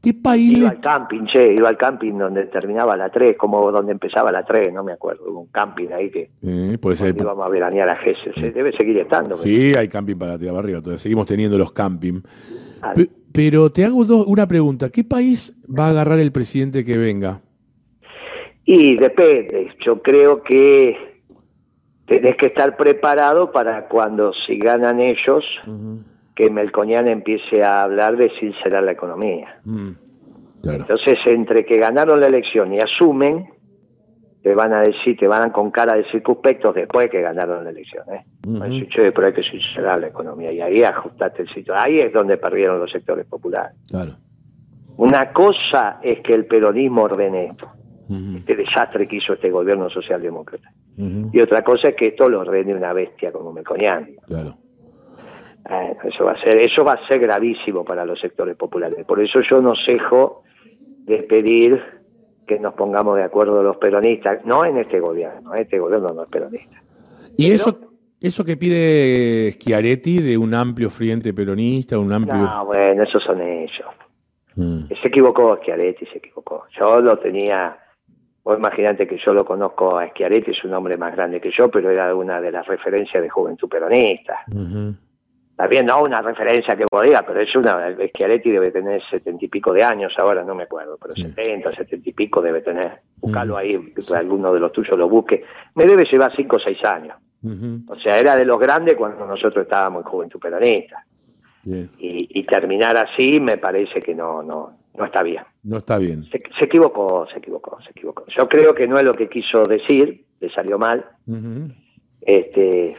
¿Qué 0.00 0.14
país 0.14 0.56
Iba 0.56 0.68
al 0.70 0.80
camping, 0.80 1.24
che, 1.26 1.54
iba 1.54 1.68
al 1.68 1.76
camping 1.76 2.16
donde 2.16 2.46
terminaba 2.46 2.96
la 2.96 3.10
3, 3.10 3.36
como 3.36 3.72
donde 3.72 3.90
empezaba 3.90 4.30
la 4.30 4.44
3, 4.44 4.72
no 4.72 4.84
me 4.84 4.92
acuerdo, 4.92 5.28
un 5.32 5.48
camping 5.48 5.88
ahí 5.88 6.08
que 6.10 6.30
eh, 6.40 6.78
puede 6.80 6.94
ser. 6.94 7.16
íbamos 7.16 7.44
a 7.44 7.48
veranear 7.48 7.88
a 7.88 7.96
Gesell, 7.96 8.32
se 8.34 8.52
debe 8.52 8.70
seguir 8.76 8.96
estando. 8.98 9.36
Sí, 9.36 9.74
hay 9.74 9.88
camping 9.88 10.16
para 10.16 10.38
tirar 10.38 10.56
arriba, 10.56 10.80
todavía 10.80 10.98
seguimos 10.98 11.26
teniendo 11.26 11.58
los 11.58 11.72
camping. 11.72 12.20
Pero 13.32 13.70
te 13.70 13.84
hago 13.84 13.98
una 14.24 14.48
pregunta, 14.48 14.90
¿qué 14.90 15.04
país 15.04 15.54
va 15.66 15.86
a 15.86 15.90
agarrar 15.90 16.18
el 16.18 16.32
presidente 16.32 16.84
que 16.84 16.96
venga? 16.96 17.40
Y 18.64 18.96
depende, 18.96 19.70
yo 19.80 20.02
creo 20.02 20.42
que 20.42 20.96
tenés 22.06 22.36
que 22.36 22.46
estar 22.46 22.76
preparado 22.76 23.52
para 23.52 23.86
cuando 23.86 24.32
si 24.32 24.58
ganan 24.58 25.00
ellos 25.00 25.44
que 26.34 26.50
Melconian 26.50 27.08
empiece 27.08 27.62
a 27.62 27.82
hablar 27.82 28.16
de 28.16 28.30
sincerar 28.38 28.82
la 28.82 28.92
economía. 28.92 29.58
Mm, 29.64 29.90
Entonces, 30.64 31.18
entre 31.26 31.64
que 31.64 31.78
ganaron 31.78 32.20
la 32.20 32.26
elección 32.26 32.72
y 32.72 32.80
asumen, 32.80 33.48
te 34.48 34.54
van 34.54 34.72
a 34.72 34.80
decir, 34.80 35.14
te 35.14 35.28
van 35.28 35.50
con 35.50 35.70
cara 35.70 35.94
de 35.94 36.04
circunspectos 36.04 36.74
después 36.74 37.10
que 37.10 37.20
ganaron 37.20 37.64
la 37.64 37.70
elección. 37.70 38.02
¿eh? 38.10 38.24
pero 39.14 39.26
hay 39.26 39.32
que 39.34 39.42
sincerar 39.42 40.00
la 40.00 40.06
economía 40.06 40.50
y 40.50 40.62
ahí 40.62 40.82
ajustaste 40.82 41.42
el 41.42 41.50
sitio. 41.50 41.74
Ahí 41.76 41.98
es 41.98 42.14
donde 42.14 42.38
perdieron 42.38 42.80
los 42.80 42.90
sectores 42.90 43.26
populares. 43.26 43.76
Claro. 43.90 44.16
Una 44.96 45.34
cosa 45.34 45.98
es 46.02 46.20
que 46.20 46.32
el 46.32 46.46
peronismo 46.46 47.02
ordene 47.02 47.48
esto, 47.48 47.70
este 48.36 48.56
desastre 48.56 49.06
que 49.06 49.16
hizo 49.16 49.34
este 49.34 49.50
gobierno 49.50 49.90
socialdemócrata. 49.90 50.72
Y 50.96 51.40
otra 51.40 51.62
cosa 51.62 51.90
es 51.90 51.96
que 51.96 52.06
esto 52.06 52.26
lo 52.30 52.40
ordene 52.40 52.74
una 52.74 52.94
bestia 52.94 53.30
como 53.30 53.52
Melconian. 53.52 54.12
Claro. 54.26 54.56
Eh, 55.68 55.96
eso 56.04 56.24
va 56.24 56.32
a 56.32 56.40
ser, 56.40 56.56
eso 56.56 56.82
va 56.84 56.94
a 56.94 57.06
ser 57.06 57.20
gravísimo 57.20 57.84
para 57.84 58.06
los 58.06 58.18
sectores 58.18 58.56
populares. 58.56 59.04
Por 59.04 59.20
eso 59.20 59.42
yo 59.42 59.60
no 59.60 59.74
cejo 59.74 60.42
de 61.04 61.18
pedir 61.24 61.97
que 62.48 62.58
nos 62.58 62.74
pongamos 62.74 63.16
de 63.16 63.22
acuerdo 63.22 63.62
los 63.62 63.76
peronistas, 63.76 64.44
no 64.44 64.64
en 64.64 64.78
este 64.78 64.98
gobierno, 64.98 65.54
este 65.54 65.78
gobierno 65.78 66.08
no 66.08 66.24
es 66.24 66.28
peronista. 66.28 66.82
¿Y 67.36 67.52
eso 67.52 67.88
eso 68.20 68.44
que 68.44 68.56
pide 68.56 69.52
Schiaretti 69.52 70.20
de 70.20 70.36
un 70.36 70.52
amplio 70.52 70.90
frente 70.90 71.32
peronista, 71.32 71.98
un 71.98 72.12
amplio... 72.12 72.36
No, 72.36 72.66
bueno, 72.66 73.04
esos 73.04 73.22
son 73.22 73.40
ellos. 73.40 73.86
Mm. 74.56 74.88
Se 74.88 75.06
equivocó 75.06 75.56
Schiaretti, 75.58 76.04
se 76.06 76.18
equivocó. 76.18 76.64
Yo 76.76 77.00
lo 77.00 77.16
tenía, 77.18 77.78
vos 78.42 78.58
imaginate 78.58 79.06
que 79.06 79.18
yo 79.24 79.32
lo 79.32 79.44
conozco 79.44 79.96
a 79.96 80.08
Schiaretti, 80.08 80.50
es 80.50 80.64
un 80.64 80.74
hombre 80.74 80.96
más 80.96 81.14
grande 81.14 81.40
que 81.40 81.52
yo, 81.52 81.70
pero 81.70 81.90
era 81.90 82.12
una 82.12 82.40
de 82.40 82.50
las 82.50 82.66
referencias 82.66 83.22
de 83.22 83.28
juventud 83.28 83.68
peronista. 83.68 84.40
También 85.58 85.86
no 85.86 86.04
una 86.04 86.22
referencia 86.22 86.76
que 86.76 86.84
podía, 86.86 87.26
pero 87.26 87.40
es 87.40 87.52
una. 87.56 87.92
Schiaretti 88.10 88.52
debe 88.52 88.70
tener 88.70 89.02
setenta 89.10 89.44
y 89.44 89.48
pico 89.48 89.72
de 89.72 89.82
años 89.82 90.14
ahora, 90.16 90.44
no 90.44 90.54
me 90.54 90.62
acuerdo, 90.62 90.96
pero 91.02 91.12
setenta, 91.14 91.72
setenta 91.72 92.08
y 92.08 92.12
pico 92.12 92.40
debe 92.40 92.60
tener. 92.60 93.00
Buscalo 93.16 93.56
ahí, 93.56 93.76
que 93.92 94.14
alguno 94.14 94.54
de 94.54 94.60
los 94.60 94.70
tuyos 94.70 94.96
lo 94.96 95.08
busque. 95.08 95.42
Me 95.74 95.84
debe 95.84 96.04
llevar 96.04 96.32
cinco 96.36 96.56
o 96.56 96.60
seis 96.60 96.84
años. 96.84 97.16
O 97.88 97.96
sea, 97.96 98.20
era 98.20 98.36
de 98.36 98.44
los 98.44 98.60
grandes 98.60 98.94
cuando 98.94 99.26
nosotros 99.26 99.64
estábamos 99.64 100.04
en 100.04 100.08
Juventud 100.08 100.38
Peronista. 100.38 101.04
y, 101.64 102.44
terminar 102.44 102.96
así 102.96 103.40
me 103.40 103.58
parece 103.58 103.98
que 104.00 104.14
no, 104.14 104.44
no, 104.44 104.78
no 104.94 105.04
está 105.04 105.24
bien. 105.24 105.42
No 105.64 105.78
está 105.78 105.98
bien. 105.98 106.24
Se, 106.30 106.40
equivocó, 106.64 107.26
se 107.32 107.38
equivocó, 107.38 107.82
se 107.82 107.90
equivocó. 107.90 108.24
Yo 108.28 108.48
creo 108.48 108.76
que 108.76 108.86
no 108.86 108.96
es 108.96 109.04
lo 109.04 109.12
que 109.12 109.28
quiso 109.28 109.64
decir, 109.64 110.24
le 110.38 110.50
salió 110.50 110.78
mal. 110.78 111.04
Este, 112.20 112.96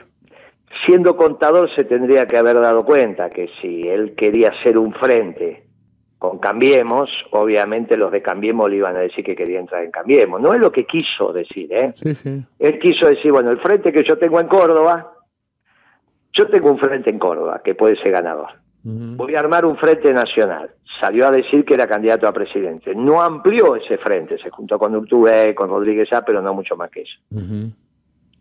siendo 0.85 1.15
contador 1.15 1.69
se 1.73 1.83
tendría 1.83 2.25
que 2.25 2.37
haber 2.37 2.59
dado 2.59 2.83
cuenta 2.83 3.29
que 3.29 3.49
si 3.61 3.87
él 3.87 4.15
quería 4.15 4.51
ser 4.63 4.77
un 4.77 4.93
frente 4.93 5.65
con 6.17 6.37
Cambiemos, 6.39 7.09
obviamente 7.31 7.95
los 7.95 8.11
de 8.11 8.21
Cambiemos 8.21 8.69
le 8.69 8.77
iban 8.77 8.95
a 8.95 8.99
decir 8.99 9.23
que 9.23 9.35
quería 9.35 9.59
entrar 9.59 9.83
en 9.83 9.91
Cambiemos. 9.91 10.41
No 10.41 10.53
es 10.53 10.59
lo 10.59 10.71
que 10.71 10.85
quiso 10.85 11.31
decir, 11.31 11.71
¿eh? 11.71 11.93
Sí, 11.95 12.13
sí. 12.13 12.43
Él 12.59 12.77
quiso 12.79 13.07
decir, 13.07 13.31
bueno, 13.31 13.51
el 13.51 13.59
frente 13.59 13.93
que 13.93 14.03
yo 14.03 14.17
tengo 14.17 14.39
en 14.39 14.47
Córdoba, 14.47 15.13
yo 16.33 16.47
tengo 16.47 16.69
un 16.69 16.77
frente 16.77 17.09
en 17.09 17.19
Córdoba 17.19 17.61
que 17.63 17.73
puede 17.73 17.95
ser 17.95 18.11
ganador. 18.11 18.49
Voy 18.81 19.35
a 19.35 19.39
armar 19.39 19.65
un 19.65 19.75
frente 19.77 20.11
nacional. 20.13 20.71
Salió 20.99 21.27
a 21.27 21.31
decir 21.31 21.65
que 21.65 21.73
era 21.73 21.85
candidato 21.85 22.27
a 22.27 22.33
presidente. 22.33 22.95
No 22.95 23.21
amplió 23.21 23.75
ese 23.75 23.97
frente, 23.97 24.37
se 24.37 24.49
juntó 24.49 24.79
con 24.79 24.95
Urtubey, 24.95 25.53
con 25.53 25.69
Rodríguez 25.69 26.11
A, 26.13 26.23
pero 26.23 26.41
no 26.41 26.53
mucho 26.53 26.75
más 26.77 26.89
que 26.89 27.01
eso. 27.01 27.19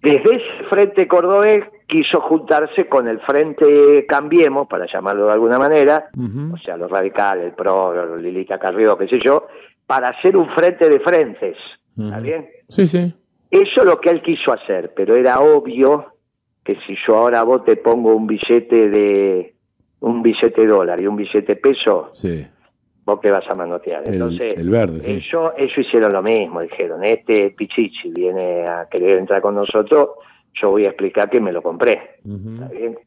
Desde 0.02 0.36
ese 0.36 0.64
frente 0.70 1.08
cordobés 1.08 1.64
quiso 1.86 2.20
juntarse 2.20 2.88
con 2.88 3.08
el 3.08 3.18
frente 3.20 4.06
Cambiemos, 4.06 4.68
para 4.68 4.86
llamarlo 4.86 5.26
de 5.26 5.32
alguna 5.32 5.58
manera, 5.58 6.08
o 6.52 6.56
sea, 6.58 6.76
los 6.76 6.90
radicales, 6.90 7.46
el 7.46 7.52
PRO, 7.52 8.06
los 8.06 8.22
Lilita 8.22 8.58
Carrió, 8.58 8.96
qué 8.96 9.08
sé 9.08 9.18
yo, 9.18 9.46
para 9.86 10.10
hacer 10.10 10.36
un 10.36 10.48
frente 10.50 10.88
de 10.88 11.00
frentes. 11.00 11.56
¿Está 11.98 12.20
bien? 12.20 12.48
Sí, 12.68 12.86
sí. 12.86 13.12
Eso 13.50 13.80
es 13.80 13.86
lo 13.86 14.00
que 14.00 14.10
él 14.10 14.22
quiso 14.22 14.52
hacer, 14.52 14.92
pero 14.94 15.16
era 15.16 15.40
obvio 15.40 16.14
que 16.62 16.76
si 16.86 16.96
yo 17.06 17.16
ahora 17.16 17.42
vos 17.42 17.64
te 17.64 17.76
pongo 17.76 18.14
un 18.14 18.26
billete 18.26 18.90
de 18.90 19.54
un 20.00 20.22
billete 20.22 20.66
dólar 20.66 21.00
y 21.00 21.06
un 21.06 21.16
billete 21.16 21.56
peso, 21.56 22.10
sí. 22.12 22.46
Vos 23.08 23.20
te 23.22 23.30
vas 23.30 23.48
a 23.48 23.54
manotear. 23.54 24.02
Entonces, 24.06 24.58
el 24.58 24.68
verde, 24.68 25.00
ellos, 25.10 25.52
ellos 25.56 25.78
hicieron 25.78 26.12
lo 26.12 26.22
mismo, 26.22 26.60
dijeron, 26.60 27.02
este 27.02 27.50
Pichichi 27.50 28.10
viene 28.10 28.64
a 28.64 28.86
querer 28.90 29.18
entrar 29.18 29.40
con 29.40 29.54
nosotros, 29.54 30.10
yo 30.52 30.70
voy 30.70 30.84
a 30.84 30.88
explicar 30.88 31.30
que 31.30 31.40
me 31.40 31.50
lo 31.50 31.62
compré, 31.62 32.18
¿está 32.18 32.68
bien? 32.68 32.98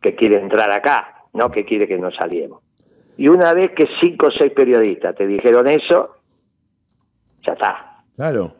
Que 0.00 0.14
quiere 0.14 0.38
entrar 0.38 0.70
acá, 0.70 1.24
no 1.32 1.50
que 1.50 1.64
quiere 1.64 1.88
que 1.88 1.96
nos 1.96 2.14
saliemos. 2.14 2.60
Y 3.16 3.28
una 3.28 3.54
vez 3.54 3.70
que 3.70 3.88
cinco 3.98 4.26
o 4.26 4.30
seis 4.30 4.52
periodistas 4.52 5.14
te 5.14 5.26
dijeron 5.26 5.66
eso, 5.68 6.16
ya 7.42 7.54
está. 7.54 8.02
Claro. 8.14 8.52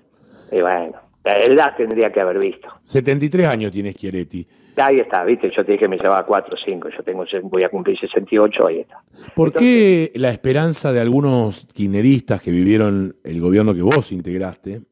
Y 0.50 0.62
bueno, 0.62 0.94
él 1.34 1.56
la 1.56 1.74
tendría 1.74 2.12
que 2.12 2.20
haber 2.20 2.38
visto. 2.38 2.68
73 2.82 3.46
años 3.48 3.72
tiene 3.72 3.92
Schiaretti. 3.92 4.46
Ahí 4.76 4.96
está, 4.96 5.24
viste, 5.24 5.50
yo 5.56 5.64
te 5.64 5.72
dije 5.72 5.84
que 5.84 5.88
me 5.88 5.96
llevaba 5.96 6.26
4 6.26 6.50
o 6.52 6.56
5, 6.62 6.88
yo 6.90 7.02
tengo, 7.02 7.24
voy 7.44 7.62
a 7.62 7.70
cumplir 7.70 7.98
68, 7.98 8.66
ahí 8.66 8.80
está. 8.80 9.02
¿Por 9.34 9.52
qué 9.52 10.12
la 10.16 10.30
esperanza 10.30 10.92
de 10.92 11.00
algunos 11.00 11.66
kirchneristas 11.72 12.42
que 12.42 12.50
vivieron 12.50 13.16
el 13.24 13.40
gobierno 13.40 13.74
que 13.74 13.80
vos 13.80 14.12
integraste, 14.12 14.82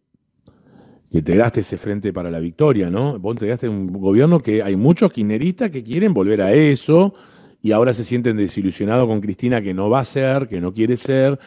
que 1.10 1.18
integraste 1.18 1.60
ese 1.60 1.76
Frente 1.76 2.14
para 2.14 2.30
la 2.30 2.40
Victoria, 2.40 2.88
¿no? 2.88 3.18
Vos 3.18 3.34
integraste 3.34 3.68
un 3.68 3.92
gobierno 3.92 4.40
que 4.40 4.62
hay 4.62 4.74
muchos 4.74 5.12
kirchneristas 5.12 5.70
que 5.70 5.84
quieren 5.84 6.14
volver 6.14 6.40
a 6.40 6.52
eso 6.52 7.14
y 7.60 7.72
ahora 7.72 7.92
se 7.92 8.04
sienten 8.04 8.38
desilusionados 8.38 9.06
con 9.06 9.20
Cristina 9.20 9.60
que 9.60 9.74
no 9.74 9.90
va 9.90 10.00
a 10.00 10.04
ser, 10.04 10.48
que 10.48 10.62
no 10.62 10.72
quiere 10.72 10.96
ser 10.96 11.38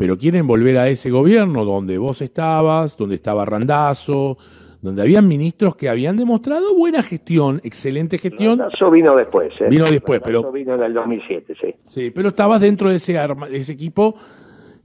pero 0.00 0.16
quieren 0.16 0.46
volver 0.46 0.78
a 0.78 0.88
ese 0.88 1.10
gobierno 1.10 1.66
donde 1.66 1.98
vos 1.98 2.22
estabas, 2.22 2.96
donde 2.96 3.16
estaba 3.16 3.44
Randazo, 3.44 4.38
donde 4.80 5.02
habían 5.02 5.28
ministros 5.28 5.76
que 5.76 5.90
habían 5.90 6.16
demostrado 6.16 6.74
buena 6.74 7.02
gestión, 7.02 7.60
excelente 7.64 8.16
gestión. 8.16 8.60
Randazo 8.60 8.90
vino 8.90 9.14
después, 9.14 9.52
¿eh? 9.60 9.68
Vino 9.68 9.84
después, 9.84 10.22
pero... 10.24 10.50
vino 10.50 10.74
en 10.74 10.84
el 10.84 10.94
2007, 10.94 11.54
sí. 11.60 11.74
Sí, 11.86 12.10
pero 12.12 12.28
estabas 12.28 12.62
dentro 12.62 12.88
de 12.88 12.96
ese, 12.96 13.20
ese 13.52 13.72
equipo 13.74 14.16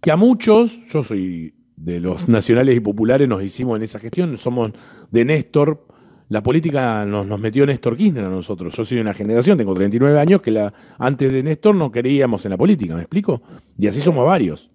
que 0.02 0.12
a 0.12 0.18
muchos, 0.18 0.86
yo 0.90 1.02
soy 1.02 1.54
de 1.78 2.02
los 2.02 2.28
nacionales 2.28 2.76
y 2.76 2.82
populares, 2.82 3.26
nos 3.26 3.42
hicimos 3.42 3.78
en 3.78 3.84
esa 3.84 4.00
gestión, 4.00 4.38
somos 4.38 4.74
de 5.12 5.24
Néstor, 5.24 5.80
la 6.28 6.44
política 6.44 7.06
nos, 7.06 7.26
nos, 7.26 7.40
metió 7.40 7.66
Néstor 7.66 7.96
Kirchner 7.96 8.26
a 8.26 8.30
nosotros. 8.30 8.76
Yo 8.76 8.84
soy 8.84 8.96
de 8.96 9.02
una 9.02 9.14
generación, 9.14 9.58
tengo 9.58 9.74
39 9.76 10.20
años, 10.20 10.42
que 10.42 10.52
la, 10.52 10.74
antes 11.00 11.32
de 11.32 11.42
Néstor 11.42 11.74
no 11.74 11.90
queríamos 11.90 12.46
en 12.46 12.52
la 12.52 12.58
política, 12.58 12.96
¿me 12.96 13.02
explico? 13.04 13.42
Y 13.78 13.88
así 13.88 14.02
somos 14.02 14.26
varios. 14.26 14.75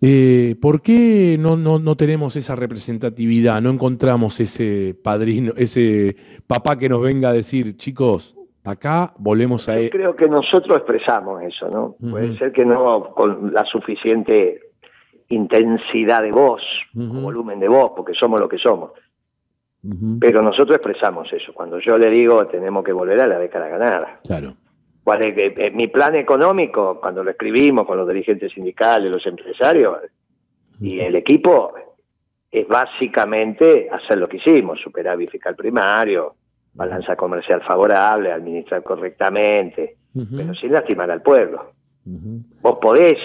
Eh, 0.00 0.54
¿Por 0.60 0.80
qué 0.80 1.36
no, 1.38 1.56
no, 1.56 1.78
no, 1.78 1.96
tenemos 1.96 2.36
esa 2.36 2.54
representatividad? 2.54 3.60
No 3.60 3.70
encontramos 3.70 4.38
ese 4.40 4.96
padrino, 5.02 5.52
ese 5.56 6.16
papá 6.46 6.78
que 6.78 6.88
nos 6.88 7.02
venga 7.02 7.30
a 7.30 7.32
decir, 7.32 7.76
chicos, 7.76 8.36
acá 8.64 9.12
volvemos 9.18 9.68
a... 9.68 9.74
Yo 9.74 9.80
e-". 9.82 9.90
creo 9.90 10.14
que 10.14 10.28
nosotros 10.28 10.78
expresamos 10.78 11.42
eso, 11.42 11.68
¿no? 11.68 11.96
Puede 12.10 12.38
ser 12.38 12.52
que 12.52 12.64
no 12.64 13.10
con 13.14 13.52
la 13.52 13.64
suficiente 13.64 14.60
intensidad 15.30 16.22
de 16.22 16.30
voz, 16.30 16.62
volumen 16.92 17.58
de 17.58 17.68
voz, 17.68 17.92
porque 17.96 18.14
somos 18.14 18.40
lo 18.40 18.48
que 18.48 18.58
somos. 18.58 18.92
Pero 20.20 20.42
nosotros 20.42 20.76
expresamos 20.76 21.32
eso. 21.32 21.52
Cuando 21.54 21.78
yo 21.78 21.96
le 21.96 22.10
digo 22.10 22.46
tenemos 22.46 22.84
que 22.84 22.92
volver 22.92 23.20
a 23.20 23.26
la 23.26 23.38
década 23.38 23.68
ganada. 23.68 24.20
Claro 24.24 24.54
cuál 25.08 25.22
es 25.22 25.34
eh, 25.38 25.70
mi 25.74 25.88
plan 25.88 26.14
económico, 26.16 27.00
cuando 27.00 27.24
lo 27.24 27.30
escribimos 27.30 27.86
con 27.86 27.96
los 27.96 28.06
dirigentes 28.06 28.52
sindicales, 28.52 29.10
los 29.10 29.26
empresarios 29.26 30.00
y 30.82 31.00
el 31.00 31.16
equipo, 31.16 31.72
es 32.50 32.68
básicamente 32.68 33.88
hacer 33.90 34.18
lo 34.18 34.28
que 34.28 34.36
hicimos, 34.36 34.78
superávit 34.78 35.30
fiscal 35.30 35.56
primario, 35.56 36.34
balanza 36.74 37.16
comercial 37.16 37.62
favorable, 37.62 38.30
administrar 38.30 38.82
correctamente, 38.82 39.96
pero 40.12 40.52
sin 40.52 40.72
lastimar 40.72 41.10
al 41.10 41.22
pueblo. 41.22 41.72
Vos 42.60 42.78
podés 42.78 43.16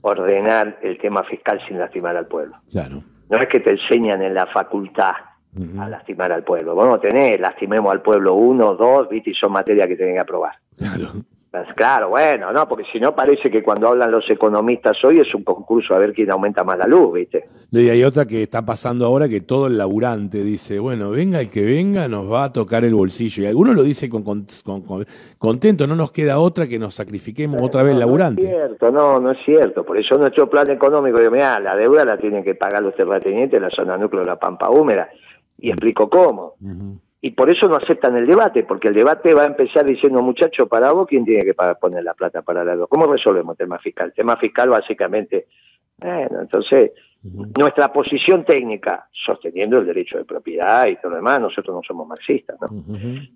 ordenar 0.00 0.78
el 0.80 0.96
tema 0.96 1.22
fiscal 1.24 1.60
sin 1.68 1.78
lastimar 1.78 2.16
al 2.16 2.28
pueblo. 2.28 2.56
Claro. 2.70 3.02
No 3.28 3.36
es 3.36 3.48
que 3.48 3.60
te 3.60 3.72
enseñan 3.72 4.22
en 4.22 4.32
la 4.32 4.46
facultad 4.46 5.16
a 5.78 5.86
lastimar 5.86 6.32
al 6.32 6.44
pueblo. 6.44 6.74
Vos 6.74 6.88
no 6.88 6.98
tenés, 6.98 7.38
lastimemos 7.38 7.92
al 7.92 8.00
pueblo 8.00 8.32
uno, 8.32 8.74
dos, 8.74 9.06
viste, 9.10 9.32
y 9.32 9.34
son 9.34 9.52
materias 9.52 9.86
que 9.86 9.96
tienen 9.96 10.14
que 10.14 10.20
aprobar. 10.20 10.54
Claro. 10.76 11.24
Pues 11.54 11.72
claro, 11.76 12.08
bueno, 12.08 12.52
no, 12.52 12.66
porque 12.66 12.82
si 12.92 12.98
no 12.98 13.14
parece 13.14 13.48
que 13.48 13.62
cuando 13.62 13.86
hablan 13.86 14.10
los 14.10 14.28
economistas 14.28 15.04
hoy 15.04 15.20
es 15.20 15.32
un 15.36 15.44
concurso 15.44 15.94
a 15.94 15.98
ver 15.98 16.12
quién 16.12 16.28
aumenta 16.32 16.64
más 16.64 16.76
la 16.76 16.88
luz, 16.88 17.14
¿viste? 17.14 17.44
Y 17.70 17.88
hay 17.90 18.02
otra 18.02 18.26
que 18.26 18.42
está 18.42 18.66
pasando 18.66 19.06
ahora 19.06 19.28
que 19.28 19.40
todo 19.40 19.68
el 19.68 19.78
laburante 19.78 20.42
dice, 20.42 20.80
bueno, 20.80 21.10
venga 21.10 21.38
el 21.38 21.52
que 21.52 21.64
venga, 21.64 22.08
nos 22.08 22.28
va 22.28 22.42
a 22.42 22.52
tocar 22.52 22.84
el 22.84 22.92
bolsillo. 22.96 23.44
Y 23.44 23.46
algunos 23.46 23.76
lo 23.76 23.84
dicen 23.84 24.10
con, 24.10 24.46
contento, 25.38 25.86
no 25.86 25.94
nos 25.94 26.10
queda 26.10 26.40
otra 26.40 26.66
que 26.66 26.76
nos 26.76 26.96
sacrifiquemos 26.96 27.62
otra 27.62 27.84
vez 27.84 27.92
el 27.92 28.00
laburante. 28.00 28.42
No 28.42 28.48
es 28.48 28.54
cierto, 28.56 28.90
no, 28.90 29.20
no 29.20 29.30
es 29.30 29.38
cierto. 29.44 29.84
Por 29.84 29.96
eso 29.96 30.18
nuestro 30.18 30.50
plan 30.50 30.68
económico, 30.72 31.22
yo, 31.22 31.30
mira, 31.30 31.60
la 31.60 31.76
deuda 31.76 32.04
la 32.04 32.18
tienen 32.18 32.42
que 32.42 32.56
pagar 32.56 32.82
los 32.82 32.96
terratenientes 32.96 33.56
en 33.56 33.62
la 33.62 33.70
zona 33.70 33.96
núcleo 33.96 34.22
de 34.22 34.26
la 34.26 34.40
Pampa 34.40 34.70
Húmeda. 34.70 35.08
Y 35.56 35.70
explico 35.70 36.10
cómo 36.10 36.56
y 37.24 37.30
por 37.30 37.48
eso 37.48 37.66
no 37.68 37.76
aceptan 37.76 38.18
el 38.18 38.26
debate, 38.26 38.64
porque 38.64 38.88
el 38.88 38.94
debate 38.94 39.32
va 39.32 39.44
a 39.44 39.46
empezar 39.46 39.86
diciendo, 39.86 40.20
muchacho, 40.20 40.66
para 40.66 40.92
vos, 40.92 41.06
¿quién 41.08 41.24
tiene 41.24 41.42
que 41.42 41.54
poner 41.54 42.04
la 42.04 42.12
plata 42.12 42.42
para 42.42 42.62
la 42.62 42.76
dos? 42.76 42.86
¿Cómo 42.86 43.10
resolvemos 43.10 43.54
el 43.54 43.64
tema 43.64 43.78
fiscal? 43.78 44.08
El 44.08 44.12
tema 44.12 44.36
fiscal 44.36 44.68
básicamente, 44.68 45.46
bueno, 45.96 46.42
entonces, 46.42 46.90
nuestra 47.58 47.90
posición 47.90 48.44
técnica, 48.44 49.08
sosteniendo 49.10 49.78
el 49.78 49.86
derecho 49.86 50.18
de 50.18 50.26
propiedad 50.26 50.86
y 50.86 50.96
todo 50.96 51.12
lo 51.12 51.16
demás, 51.16 51.40
nosotros 51.40 51.74
no 51.74 51.82
somos 51.82 52.06
marxistas, 52.06 52.60
¿no? 52.60 52.68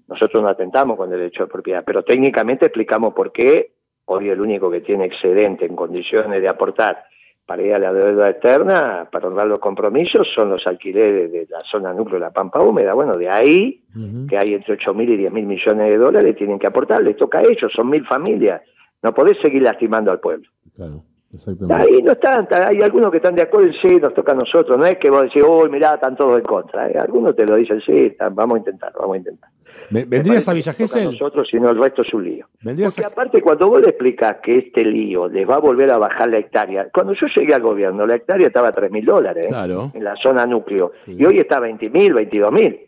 Nosotros 0.07 0.42
no 0.42 0.50
atentamos 0.50 0.99
con 0.99 1.11
el 1.11 1.18
derecho 1.18 1.45
de 1.45 1.50
propiedad, 1.50 1.83
pero 1.83 2.02
técnicamente 2.02 2.66
explicamos 2.66 3.14
por 3.14 3.33
qué 3.33 3.73
hoy 4.04 4.28
el 4.28 4.38
único 4.38 4.71
que 4.71 4.83
tiene 4.83 5.07
excedente 5.07 5.64
en 5.64 5.75
condiciones 5.75 6.42
de 6.42 6.49
aportar 6.50 7.04
para 7.48 7.62
ir 7.62 7.72
a 7.72 7.78
la 7.78 7.94
deuda 7.94 8.28
externa, 8.28 9.08
para 9.10 9.26
honrar 9.26 9.46
los 9.46 9.58
compromisos, 9.58 10.28
son 10.34 10.50
los 10.50 10.66
alquileres 10.66 11.32
de 11.32 11.46
la 11.48 11.62
zona 11.64 11.94
núcleo 11.94 12.16
de 12.16 12.26
la 12.26 12.30
Pampa 12.30 12.60
Húmeda. 12.60 12.92
Bueno, 12.92 13.14
de 13.14 13.30
ahí, 13.30 13.82
que 14.28 14.36
hay 14.36 14.52
entre 14.52 14.74
8 14.74 14.92
mil 14.92 15.08
y 15.08 15.16
10 15.16 15.32
mil 15.32 15.46
millones 15.46 15.88
de 15.88 15.96
dólares, 15.96 16.36
tienen 16.36 16.58
que 16.58 16.66
aportar, 16.66 17.02
les 17.02 17.16
toca 17.16 17.38
a 17.38 17.42
ellos, 17.44 17.72
son 17.72 17.88
mil 17.88 18.04
familias. 18.04 18.60
No 19.02 19.14
podés 19.14 19.38
seguir 19.40 19.62
lastimando 19.62 20.10
al 20.10 20.20
pueblo. 20.20 20.46
Claro. 20.76 21.02
Exactamente. 21.32 21.90
Ahí 21.90 22.02
no 22.02 22.12
están, 22.12 22.46
hay 22.50 22.82
algunos 22.82 23.10
que 23.10 23.16
están 23.16 23.34
de 23.34 23.44
acuerdo, 23.44 23.72
sí, 23.80 23.96
nos 23.96 24.12
toca 24.12 24.32
a 24.32 24.34
nosotros, 24.34 24.76
no 24.76 24.84
es 24.84 24.96
que 24.96 25.08
vos 25.08 25.22
decís, 25.22 25.42
uy, 25.42 25.70
mirá, 25.70 25.94
están 25.94 26.16
todos 26.16 26.36
en 26.36 26.44
contra. 26.44 26.90
¿eh? 26.90 26.98
Algunos 26.98 27.34
te 27.34 27.46
lo 27.46 27.56
dicen, 27.56 27.80
sí, 27.80 28.14
vamos 28.32 28.56
a 28.56 28.58
intentar, 28.58 28.92
vamos 28.98 29.14
a 29.14 29.18
intentar. 29.18 29.50
¿Vendrías 29.90 30.49
a 30.49 30.52
Villa 30.52 30.73
Gesell? 30.73 31.12
nosotros, 31.12 31.49
sino 31.50 31.71
el 31.71 31.78
resto 31.78 32.02
es 32.02 32.12
un 32.12 32.25
lío. 32.25 32.47
Porque 32.62 33.04
aparte, 33.04 33.40
cuando 33.40 33.68
vos 33.68 33.80
le 33.80 33.90
explicas 33.90 34.37
que 34.42 34.57
este 34.57 34.85
lío 34.85 35.28
les 35.28 35.49
va 35.49 35.57
a 35.57 35.61
volver 35.61 35.90
a 35.90 35.99
bajar 35.99 36.28
la 36.28 36.38
hectárea, 36.38 36.88
cuando 36.92 37.14
yo 37.14 37.26
llegué 37.26 37.54
al 37.54 37.62
gobierno, 37.62 38.07
la 38.07 38.16
hectárea 38.16 38.47
estaba 38.47 38.68
a 38.68 38.73
3 38.73 38.90
mil 38.90 39.04
dólares 39.04 39.47
¿eh? 39.50 39.90
en 39.95 40.04
la 40.04 40.16
zona 40.16 40.47
núcleo, 40.47 40.92
y 41.07 41.25
hoy 41.25 41.38
está 41.38 41.57
a 41.57 41.61
20 41.61 41.90
mil, 41.90 42.12
22 42.12 42.52
mil. 42.52 42.80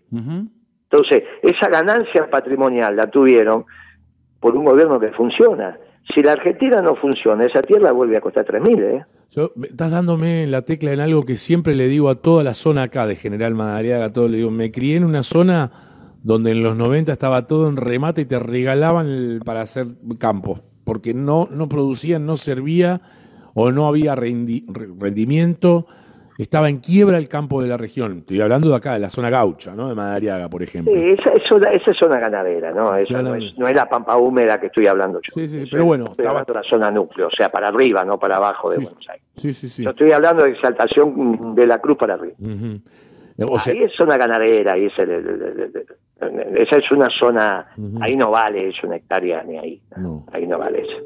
Entonces, 0.90 1.22
esa 1.42 1.68
ganancia 1.68 2.28
patrimonial 2.28 2.96
la 2.96 3.08
tuvieron 3.08 3.64
por 4.40 4.56
un 4.56 4.64
gobierno 4.64 4.98
que 4.98 5.10
funciona. 5.12 5.78
Si 6.12 6.22
la 6.22 6.32
Argentina 6.32 6.82
no 6.82 6.96
funciona, 6.96 7.44
esa 7.44 7.62
tierra 7.62 7.92
vuelve 7.92 8.16
a 8.16 8.20
costar 8.20 8.44
3.000, 8.44 8.82
¿eh? 8.82 9.04
estás 9.62 9.92
dándome 9.92 10.46
la 10.48 10.62
tecla 10.62 10.92
en 10.92 10.98
algo 10.98 11.22
que 11.22 11.36
siempre 11.36 11.76
le 11.76 11.86
digo 11.86 12.08
a 12.08 12.16
toda 12.16 12.42
la 12.42 12.54
zona 12.54 12.84
acá 12.84 13.06
de 13.06 13.14
General 13.14 13.54
Madariaga, 13.54 14.12
todo 14.12 14.28
le 14.28 14.38
digo, 14.38 14.50
me 14.50 14.72
crié 14.72 14.96
en 14.96 15.04
una 15.04 15.22
zona 15.22 15.70
donde 16.22 16.52
en 16.52 16.62
los 16.62 16.76
90 16.76 17.12
estaba 17.12 17.46
todo 17.46 17.68
en 17.68 17.76
remate 17.76 18.22
y 18.22 18.24
te 18.26 18.38
regalaban 18.38 19.06
el- 19.06 19.40
para 19.44 19.62
hacer 19.62 19.86
campo, 20.18 20.60
porque 20.84 21.14
no, 21.14 21.48
no 21.50 21.68
producían, 21.68 22.26
no 22.26 22.36
servía 22.36 23.00
o 23.54 23.70
no 23.72 23.86
había 23.86 24.14
rendi- 24.14 24.64
re- 24.68 24.88
rendimiento. 24.98 25.86
Estaba 26.38 26.70
en 26.70 26.78
quiebra 26.78 27.18
el 27.18 27.28
campo 27.28 27.60
de 27.60 27.68
la 27.68 27.76
región. 27.76 28.20
Estoy 28.20 28.40
hablando 28.40 28.70
de 28.70 28.76
acá, 28.76 28.94
de 28.94 28.98
la 29.00 29.10
zona 29.10 29.28
gaucha, 29.28 29.74
¿no? 29.74 29.90
De 29.90 29.94
Madariaga, 29.94 30.48
por 30.48 30.62
ejemplo. 30.62 30.94
Sí, 30.94 31.10
esa, 31.20 31.32
es 31.34 31.50
una- 31.52 31.70
esa 31.70 31.90
es 31.90 31.96
zona 31.98 32.18
ganadera, 32.18 32.72
¿no? 32.72 32.96
Esa 32.96 33.20
no 33.20 33.34
es, 33.34 33.52
no 33.58 33.68
es 33.68 33.76
la 33.76 33.86
pampa 33.90 34.16
húmeda 34.16 34.58
que 34.58 34.68
estoy 34.68 34.86
hablando 34.86 35.20
yo. 35.22 35.32
Sí, 35.34 35.46
sí, 35.48 35.68
pero 35.70 35.84
bueno, 35.84 36.04
Estoy 36.04 36.22
estaba- 36.22 36.40
hablando 36.40 36.52
de 36.54 36.60
la 36.60 36.68
zona 36.68 36.90
núcleo, 36.90 37.26
o 37.26 37.30
sea, 37.30 37.50
para 37.50 37.68
arriba, 37.68 38.06
no 38.06 38.18
para 38.18 38.36
abajo 38.36 38.70
de 38.70 38.76
Sí. 38.78 38.84
Buenos 38.84 39.08
Aires. 39.10 39.26
Sí, 39.36 39.52
sí, 39.52 39.68
sí. 39.68 39.84
Yo 39.84 39.90
estoy 39.90 40.12
hablando 40.12 40.44
de 40.44 40.52
exaltación 40.52 41.54
de 41.54 41.66
la 41.66 41.78
cruz 41.78 41.98
para 41.98 42.14
arriba. 42.14 42.36
O 43.48 43.58
sea, 43.58 43.72
ahí 43.72 43.82
es 43.82 43.92
zona 43.94 44.16
ganadera, 44.16 44.72
ahí 44.74 44.86
es 44.86 44.98
el- 44.98 45.10
el- 45.10 45.26
el- 45.28 45.72
el- 46.20 46.40
el- 46.40 46.58
esa 46.58 46.76
es 46.76 46.90
una 46.90 47.08
zona, 47.10 47.66
ahí 48.00 48.16
no 48.16 48.30
vale 48.30 48.68
es 48.68 48.82
una 48.84 48.96
hectárea 48.96 49.42
ni 49.44 49.58
ahí, 49.58 49.80
no. 49.96 50.26
ahí 50.32 50.46
no 50.46 50.58
vale 50.58 50.82
eso. 50.82 50.96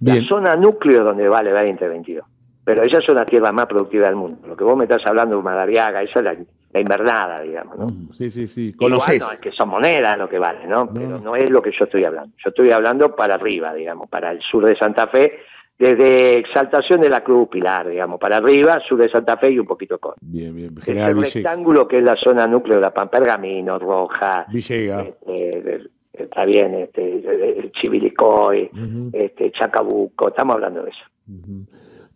Bien. 0.00 0.22
La 0.22 0.28
zona 0.28 0.56
núcleo 0.56 1.04
donde 1.04 1.28
vale 1.28 1.52
20, 1.52 1.86
22. 1.88 2.24
Pero 2.64 2.82
esa 2.82 2.98
es 2.98 3.08
la 3.08 3.24
tierra 3.26 3.52
más 3.52 3.66
productiva 3.66 4.06
del 4.06 4.16
mundo. 4.16 4.46
Lo 4.48 4.56
que 4.56 4.64
vos 4.64 4.76
me 4.76 4.84
estás 4.84 5.04
hablando 5.06 5.36
de 5.36 5.42
Madariaga, 5.42 6.02
esa 6.02 6.20
es 6.20 6.24
la, 6.24 6.34
la 6.72 6.80
invernada, 6.80 7.40
digamos, 7.42 7.76
¿no? 7.78 7.86
Sí, 8.12 8.30
sí, 8.30 8.46
sí. 8.48 8.68
Igual 8.70 8.90
Conocés. 8.92 9.20
no, 9.20 9.30
es 9.32 9.38
que 9.38 9.52
son 9.52 9.68
monedas 9.68 10.16
lo 10.18 10.28
que 10.28 10.38
vale, 10.38 10.66
¿no? 10.66 10.86
No. 10.86 10.94
Pero 10.94 11.18
no 11.20 11.36
es 11.36 11.50
lo 11.50 11.60
que 11.60 11.70
yo 11.72 11.84
estoy 11.84 12.04
hablando. 12.04 12.34
Yo 12.42 12.48
estoy 12.48 12.70
hablando 12.70 13.14
para 13.14 13.34
arriba, 13.34 13.74
digamos, 13.74 14.08
para 14.08 14.30
el 14.32 14.40
sur 14.40 14.64
de 14.64 14.74
Santa 14.76 15.06
Fe, 15.08 15.40
desde 15.78 16.38
Exaltación 16.38 17.00
de 17.00 17.08
la 17.10 17.22
Cruz 17.24 17.48
Pilar, 17.48 17.88
digamos, 17.88 18.20
para 18.20 18.36
arriba, 18.36 18.80
sur 18.88 18.98
de 18.98 19.08
Santa 19.08 19.36
Fe 19.36 19.50
y 19.50 19.58
un 19.58 19.66
poquito 19.66 19.98
con. 19.98 20.14
Bien, 20.20 20.54
bien. 20.54 20.76
General 20.80 21.14
Ville- 21.14 21.30
rectángulo 21.34 21.88
que 21.88 21.98
es 21.98 22.04
la 22.04 22.16
zona 22.16 22.46
núcleo 22.46 22.76
de 22.76 22.80
la 22.82 22.92
Pampa, 22.94 23.18
Pergamino, 23.18 23.78
Roja, 23.78 24.46
Villega. 24.48 25.02
este, 25.02 25.58
el- 25.74 25.90
está 26.12 26.44
bien, 26.44 26.74
este, 26.74 27.02
el- 27.18 27.58
el 27.64 27.72
Chivilcoy, 27.72 28.70
Ujú, 28.72 29.10
este, 29.12 29.50
Chacabuco, 29.50 30.28
estamos 30.28 30.54
hablando 30.54 30.84
de 30.84 30.90
eso. 30.90 31.04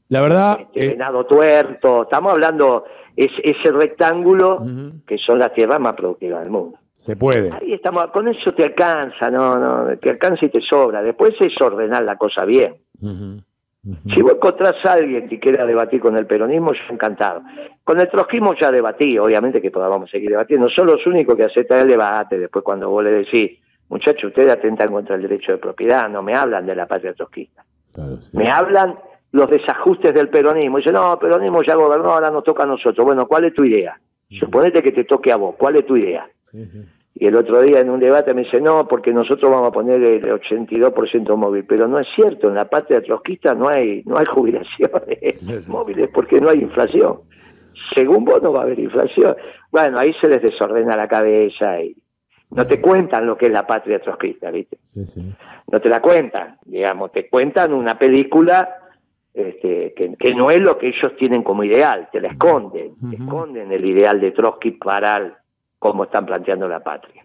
La 0.09 0.21
verdad, 0.23 0.59
Este, 0.61 0.87
eh, 0.87 0.89
Venado 0.91 1.27
Tuerto, 1.27 2.03
estamos 2.03 2.33
hablando 2.33 2.85
es, 3.17 3.31
ese 3.43 3.73
rectángulo 3.73 4.65
que 5.07 5.19
son 5.19 5.39
las 5.41 5.53
tierras 5.53 5.81
más 5.81 5.95
productivas 5.95 6.41
del 6.43 6.51
mundo. 6.51 6.79
se 6.93 7.15
puede. 7.17 7.51
Ahí 7.53 7.75
estamos, 7.75 8.09
con 8.09 8.27
eso 8.29 8.51
te 8.53 8.65
alcanza, 8.65 9.31
no, 9.31 9.57
no, 9.59 9.97
te 9.99 10.11
alcanza 10.11 10.47
y 10.47 10.49
te 10.49 10.61
sobra. 10.61 11.01
Después 11.03 11.33
es 11.41 11.61
ordenar 11.61 12.03
la 12.05 12.17
cosa 12.17 12.45
bien. 12.45 12.77
Si 14.13 14.21
vos 14.23 14.33
encontrás 14.33 14.85
a 14.85 14.95
alguien 14.95 15.29
que 15.29 15.39
quiera 15.39 15.65
debatir 15.65 16.01
con 16.01 16.17
el 16.17 16.27
peronismo, 16.27 16.73
yo 16.73 16.83
encantado. 16.91 17.43
Con 17.85 18.01
el 18.01 18.09
trotskismo 18.09 18.55
ya 18.55 18.71
debatí, 18.71 19.19
obviamente 19.19 19.63
que 19.63 19.71
podamos 19.71 20.11
seguir 20.11 20.31
debatiendo. 20.31 20.69
Son 20.69 20.87
los 20.87 21.07
únicos 21.07 21.37
que 21.37 21.45
aceptan 21.45 21.81
el 21.83 21.89
debate. 21.89 22.39
Después 22.39 22.65
cuando 22.65 22.91
vos 22.91 23.05
le 23.05 23.11
decís, 23.11 23.59
muchachos, 23.89 24.25
ustedes 24.25 24.53
atentan 24.53 24.89
contra 24.89 25.15
el 25.15 25.23
derecho 25.23 25.53
de 25.53 25.59
propiedad, 25.59 26.09
no 26.09 26.23
me 26.23 26.35
hablan 26.35 26.67
de 26.67 26.75
la 26.75 26.87
patria 26.87 27.15
trotskista. 27.15 27.65
Claro, 27.93 28.21
sí. 28.21 28.37
Me 28.37 28.51
hablan 28.51 28.99
los 29.33 29.49
desajustes 29.49 30.13
del 30.13 30.29
peronismo. 30.29 30.79
Dicen, 30.79 30.95
no, 30.95 31.15
el 31.15 31.19
peronismo 31.19 31.63
ya 31.63 31.75
gobernó, 31.75 32.11
ahora 32.11 32.31
nos 32.31 32.45
toca 32.45 32.65
a 32.65 32.67
nosotros. 32.67 33.07
Bueno, 33.07 33.27
¿cuál 33.27 33.45
es 33.45 33.55
tu 33.55 33.65
idea? 33.65 33.99
Suponete 34.29 34.83
que 34.83 34.93
te 34.93 35.05
toque 35.05 35.33
a 35.33 35.37
vos, 35.37 35.55
¿cuál 35.57 35.77
es 35.77 35.87
tu 35.87 35.97
idea? 35.97 36.29
Sí, 36.51 36.67
sí. 36.67 36.85
Y 37.15 37.27
el 37.27 37.35
otro 37.35 37.61
día 37.63 37.81
en 37.81 37.91
un 37.91 37.99
debate 37.99 38.33
me 38.33 38.45
dice, 38.45 38.61
no, 38.61 38.87
porque 38.87 39.13
nosotros 39.13 39.51
vamos 39.51 39.69
a 39.69 39.73
poner 39.73 40.03
el 40.03 40.23
82% 40.23 41.37
móvil. 41.37 41.65
Pero 41.65 41.89
no 41.89 41.99
es 41.99 42.07
cierto, 42.15 42.49
en 42.49 42.55
la 42.55 42.69
patria 42.69 43.03
trotskista 43.03 43.55
no 43.55 43.69
hay, 43.69 44.03
no 44.07 44.19
hay 44.19 44.27
jubilaciones 44.33 45.67
móviles 45.67 46.11
porque 46.13 46.41
no 46.41 46.51
hay 46.51 46.61
inflación. 46.61 47.21
Según 47.95 48.25
vos 48.25 48.43
no 48.43 48.53
va 48.53 48.61
a 48.61 48.63
haber 48.65 48.79
inflación. 48.79 49.37
Bueno, 49.71 49.99
ahí 49.99 50.15
se 50.21 50.29
les 50.29 50.43
desordena 50.43 50.97
la 50.97 51.09
cabeza 51.09 51.81
y 51.81 51.97
no 52.51 52.67
te 52.67 52.81
cuentan 52.81 53.27
lo 53.27 53.37
que 53.37 53.47
es 53.47 53.53
la 53.53 53.67
patria 53.67 54.01
trotskista, 54.01 54.51
¿viste? 54.51 54.79
Sí, 54.95 55.07
sí. 55.07 55.35
No 55.71 55.81
te 55.81 55.89
la 55.89 56.01
cuentan, 56.01 56.59
digamos, 56.65 57.13
te 57.13 57.29
cuentan 57.29 57.73
una 57.73 57.99
película 57.99 58.69
este, 59.35 59.93
que, 59.95 60.15
que 60.17 60.35
no 60.35 60.51
es 60.51 60.61
lo 60.61 60.79
que 60.79 60.89
ellos 60.89 61.15
tienen 61.17 61.43
como 61.43 61.63
ideal, 61.63 62.09
te 62.11 62.21
la 62.21 62.29
esconden, 62.29 62.95
te 63.11 63.17
esconden 63.17 63.71
el 63.71 63.85
ideal 63.85 64.21
de 64.21 64.33
Trotsky 64.33 64.73
para 64.73 65.39
cómo 65.79 66.05
están 66.05 66.27
planteando 66.27 66.69
la 66.69 66.81
patria. 66.81 67.25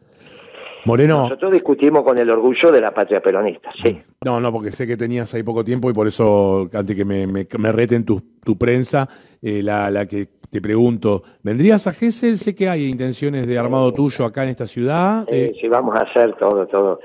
Moreno, 0.86 1.22
Nosotros 1.24 1.54
discutimos 1.54 2.04
con 2.04 2.18
el 2.18 2.30
orgullo 2.30 2.70
de 2.70 2.82
la 2.82 2.94
patria 2.94 3.22
peronista, 3.22 3.72
sí. 3.82 4.02
no, 4.26 4.42
no, 4.42 4.52
porque 4.52 4.70
sé 4.70 4.86
que 4.86 4.98
tenías 4.98 5.34
ahí 5.34 5.42
poco 5.42 5.64
tiempo 5.64 5.90
y 5.90 5.94
por 5.94 6.08
eso, 6.08 6.68
antes 6.74 6.96
que 6.96 7.06
me, 7.06 7.26
me, 7.26 7.48
me 7.58 7.72
reten 7.72 8.04
tu, 8.04 8.22
tu 8.44 8.58
prensa, 8.58 9.08
eh, 9.42 9.62
la, 9.64 9.90
la 9.90 10.06
que 10.06 10.28
te 10.54 10.62
pregunto, 10.62 11.24
¿vendrías 11.42 11.88
a 11.88 11.94
Gessel? 11.94 12.38
Sé 12.38 12.54
que 12.54 12.68
hay 12.68 12.88
intenciones 12.90 13.48
de 13.48 13.58
armado 13.58 13.94
tuyo 13.94 14.26
acá 14.26 14.44
en 14.44 14.50
esta 14.50 14.68
ciudad. 14.68 15.24
Eh, 15.28 15.54
eh, 15.56 15.58
si 15.60 15.68
vamos 15.70 15.96
a 15.96 16.02
hacer 16.02 16.36
todo, 16.36 16.68
todo, 16.68 17.00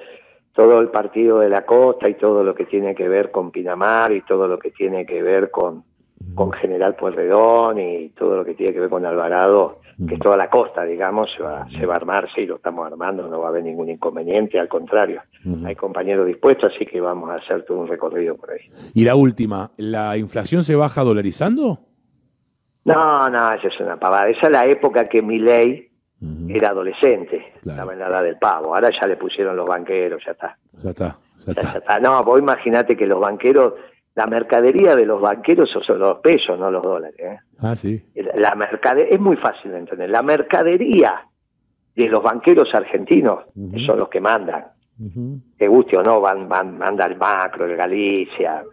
todo 0.53 0.81
el 0.81 0.89
partido 0.89 1.39
de 1.39 1.49
la 1.49 1.65
costa 1.65 2.09
y 2.09 2.15
todo 2.15 2.43
lo 2.43 2.55
que 2.55 2.67
tiene 2.67 2.95
que 2.97 3.09
ver 3.09 3.31
con 3.31 3.53
Pinamar 3.53 4.13
y 4.13 4.23
todo 4.23 4.49
lo 4.49 4.59
que 4.59 4.73
tiene 4.73 5.07
que 5.07 5.23
ver 5.23 5.51
con, 5.51 5.85
con 6.35 6.53
General 6.53 6.97
Pueyrredón 6.97 7.79
y 7.79 8.09
todo 8.11 8.37
lo 8.37 8.45
que 8.45 8.55
tiene 8.55 8.75
que 8.75 8.81
ver 8.81 8.91
con 8.91 9.07
Alvarado, 9.07 9.79
que 10.07 10.17
toda 10.19 10.37
la 10.37 10.49
costa, 10.49 10.85
digamos, 10.85 11.33
se 11.37 11.43
va, 11.43 11.67
se 11.71 11.85
va 11.85 11.95
a 11.95 11.97
armar, 11.97 12.29
sí, 12.33 12.47
lo 12.47 12.57
estamos 12.57 12.87
armando, 12.87 13.27
no 13.27 13.41
va 13.41 13.47
a 13.47 13.49
haber 13.49 13.65
ningún 13.65 13.89
inconveniente, 13.89 14.61
al 14.61 14.69
contrario, 14.69 15.23
hay 15.65 15.75
compañeros 15.75 16.27
dispuestos, 16.27 16.73
así 16.73 16.87
que 16.87 17.01
vamos 17.01 17.29
a 17.31 17.35
hacer 17.35 17.65
todo 17.65 17.79
un 17.79 17.89
recorrido 17.89 18.37
por 18.37 18.51
ahí. 18.53 18.61
Y 18.95 19.05
la 19.05 19.17
última, 19.17 19.73
¿la 19.77 20.17
inflación 20.17 20.63
se 20.63 20.77
baja 20.77 21.03
dolarizando? 21.03 21.81
No, 22.85 23.29
no, 23.29 23.53
esa 23.53 23.69
es 23.69 23.81
una 23.81 23.99
pavada, 23.99 24.29
esa 24.29 24.47
es 24.47 24.53
la 24.53 24.67
época 24.67 25.09
que 25.09 25.21
mi 25.21 25.39
ley 25.39 25.91
era 26.49 26.71
adolescente, 26.71 27.53
Claro. 27.63 27.71
estaba 27.79 27.93
en 27.93 27.99
la 27.99 28.09
edad 28.09 28.23
del 28.23 28.39
pavo, 28.39 28.75
ahora 28.75 28.91
ya 28.91 29.07
le 29.07 29.17
pusieron 29.17 29.57
los 29.57 29.67
banqueros, 29.67 30.23
ya 30.25 30.33
está. 30.33 30.57
Ya 30.83 30.91
está, 30.91 31.19
ya 31.39 31.47
Ya, 31.47 31.53
ya 31.55 31.63
está. 31.63 31.79
está. 31.79 32.01
No, 32.01 32.21
vos 32.23 32.39
imaginate 32.41 32.97
que 32.97 33.07
los 33.07 33.21
banqueros, 33.21 33.75
la 34.19 34.27
mercadería 34.27 34.97
de 34.97 35.07
los 35.07 35.21
banqueros 35.21 35.71
son 35.71 36.01
los 36.01 36.19
pesos, 36.19 36.59
no 36.59 36.73
los 36.73 36.83
dólares. 36.83 37.15
¿eh? 37.21 37.39
Ah, 37.61 37.77
sí. 37.77 38.03
La 38.35 38.57
mercade 38.57 39.15
es 39.15 39.21
muy 39.21 39.37
fácil 39.37 39.71
de 39.71 39.79
entender. 39.79 40.11
La 40.11 40.23
mercadería 40.23 41.23
de 41.95 42.09
los 42.09 42.21
banqueros 42.21 42.75
argentinos 42.75 43.45
que 43.73 43.79
son 43.87 43.97
los 44.01 44.09
que 44.09 44.21
mandan, 44.21 44.65
Ujú. 44.99 45.39
te 45.57 45.69
guste 45.69 45.97
o 45.97 46.03
no, 46.03 46.21
van, 46.21 46.49
van, 46.49 46.77
manda 46.77 47.07
el 47.07 47.17
macro, 47.17 47.67
el 47.67 47.77
Galicia, 47.77 48.65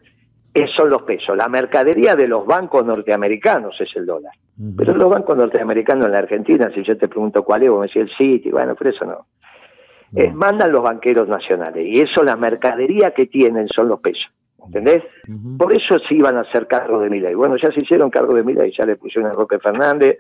esos 0.51 0.75
son 0.75 0.89
los 0.89 1.03
pesos. 1.03 1.38
La 1.38 1.47
mercadería 1.47 2.15
de 2.15 2.27
los 2.27 2.43
bancos 2.47 2.84
norteamericanos 2.84 3.79
es 3.79 3.95
el 3.95 4.08
dólar. 4.08 4.34
Pero 4.77 4.95
los 4.95 5.10
bancos 5.12 5.38
norteamericanos 5.38 6.05
en 6.08 6.12
la 6.13 6.17
Argentina, 6.19 6.71
si 6.73 6.81
yo 6.81 6.97
te 6.97 7.08
pregunto 7.08 7.43
cuál 7.43 7.62
es, 7.62 7.69
vos 7.69 7.81
me 7.81 7.86
decís 7.88 8.01
el 8.01 8.17
City, 8.17 8.49
bueno, 8.49 8.73
pero 8.73 8.89
eso 8.89 9.05
no. 9.05 9.27
Eh, 10.15 10.29
No. 10.31 10.38
mandan 10.38 10.71
los 10.71 10.81
banqueros 10.81 11.27
nacionales 11.27 11.86
y 11.86 12.01
eso, 12.01 12.23
la 12.23 12.36
mercadería 12.36 13.12
que 13.12 13.27
tienen 13.27 13.67
son 13.67 13.89
los 13.89 13.99
pesos. 13.99 14.31
¿Entendés? 14.65 15.04
Por 15.58 15.73
eso 15.73 15.99
se 15.99 16.15
iban 16.15 16.38
a 16.38 16.41
hacer 16.41 16.67
cargo 16.67 16.99
de 16.99 17.10
Milei. 17.10 17.34
Bueno, 17.36 17.56
ya 17.58 17.71
se 17.71 17.82
hicieron 17.82 18.10
cargo 18.10 18.34
de 18.36 18.43
Milei, 18.43 18.71
ya 18.75 18.86
le 18.86 18.95
pusieron 18.95 19.30
a 19.30 19.34
Roque 19.34 19.60
Fernández, 19.60 20.17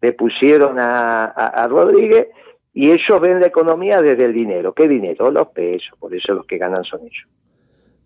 le 0.00 0.12
pusieron 0.12 0.78
a, 0.78 1.24
a- 1.24 1.46
a 1.64 1.68
Rodríguez 1.68 2.28
y 2.74 2.90
ellos 2.90 3.20
ven 3.20 3.40
la 3.40 3.46
economía 3.48 4.00
desde 4.02 4.26
el 4.26 4.32
dinero. 4.32 4.72
¿Qué 4.72 4.86
dinero? 4.88 5.30
Los 5.30 5.48
pesos, 5.48 5.98
por 5.98 6.14
eso 6.14 6.34
los 6.34 6.46
que 6.46 6.58
ganan 6.58 6.84
son 6.84 7.00
ellos. 7.00 7.26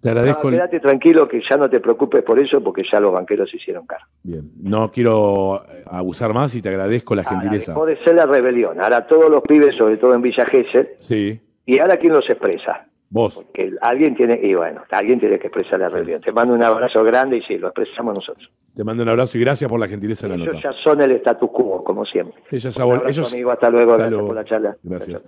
Te 0.01 0.09
No, 0.09 0.18
agradezco. 0.18 0.49
el- 0.49 0.55
quédate 0.55 0.81
tranquilo 0.81 1.29
que 1.29 1.40
ya 1.49 1.57
no 1.57 1.68
te 1.71 1.79
preocupes 1.81 2.23
por 2.25 2.38
eso 2.38 2.61
porque 2.62 2.83
ya 2.90 2.99
los 2.99 3.12
banqueros 3.12 3.51
se 3.51 3.57
hicieron 3.59 3.87
cargo. 3.87 4.07
Bien, 4.23 4.51
no 4.61 4.90
quiero 4.90 5.62
eh, 5.68 5.85
abusar 5.87 6.33
más 6.33 6.55
y 6.55 6.62
te 6.62 6.71
agradezco 6.71 7.14
la 7.14 7.23
Ahora, 7.23 7.40
gentileza. 7.40 7.73
dejó 7.73 7.87
de 7.87 7.97
ser 8.03 8.14
la 8.16 8.27
rebelión. 8.27 8.81
Ahora 8.81 9.07
todos 9.07 9.31
los 9.31 9.42
pibes, 9.42 9.77
sobre 9.77 9.99
todo 9.99 10.14
en 10.14 10.23
Villa 10.23 10.45
Gesell, 10.47 10.88
Sí, 10.97 11.40
y 11.66 11.79
ahora 11.79 11.97
quién 11.99 12.12
los 12.14 12.29
expresa. 12.29 12.87
Vos. 13.12 13.44
Que 13.53 13.72
alguien 13.83 14.14
tiene, 14.16 14.40
y 14.42 14.55
bueno, 14.55 14.83
alguien 14.90 15.20
tiene 15.20 15.38
que 15.38 15.48
expresar 15.48 15.79
la 15.79 15.88
rebelión. 15.88 16.20
Te 16.22 16.33
mando 16.33 16.55
un 16.55 16.62
abrazo 16.62 17.05
grande 17.05 17.37
y 17.37 17.42
sí, 17.42 17.59
lo 17.59 17.68
expresamos 17.68 18.14
nosotros. 18.14 18.51
Te 18.75 18.83
mando 18.85 19.03
un 19.03 19.09
abrazo 19.11 19.37
y 19.37 19.42
gracias 19.42 19.68
por 19.70 19.79
la 19.79 19.87
gentileza 19.87 20.27
de 20.27 20.37
la 20.38 20.42
Ellos 20.44 20.55
nota. 20.57 20.70
ya 20.72 20.83
son 20.83 21.01
el 21.03 21.12
status 21.12 21.51
quo, 21.53 21.85
como 21.85 22.05
siempre. 22.07 22.42
Ellos 22.51 22.75
Un 22.77 22.83
abrazo, 22.83 23.09
ellos- 23.09 23.33
amigo, 23.33 23.51
hasta 23.53 23.70
luego, 23.70 23.92
Hasta 23.92 24.03
gracias 24.05 24.12
luego. 24.12 24.27
por 24.29 24.37
la 24.37 24.44
charla. 24.44 24.77
Gracias. 24.83 25.25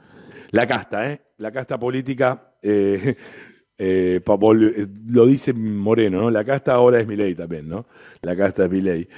La 0.51 0.67
casta, 0.67 1.11
¿eh? 1.13 1.21
La 1.39 1.53
casta 1.53 1.79
política, 1.79 2.55
eh, 2.63 3.17
eh, 3.79 4.21
eh, 4.25 4.87
lo 5.09 5.27
dice 5.27 5.53
Moreno, 5.53 6.23
¿no? 6.23 6.31
La 6.31 6.45
casta 6.45 6.73
ahora 6.73 7.01
es 7.01 7.07
mi 7.07 7.17
ley 7.17 7.35
también, 7.35 7.69
¿no? 7.69 7.87
La 8.23 8.35
casta 8.37 8.65
es 8.65 8.71
mi 8.71 8.81
ley. 8.81 9.09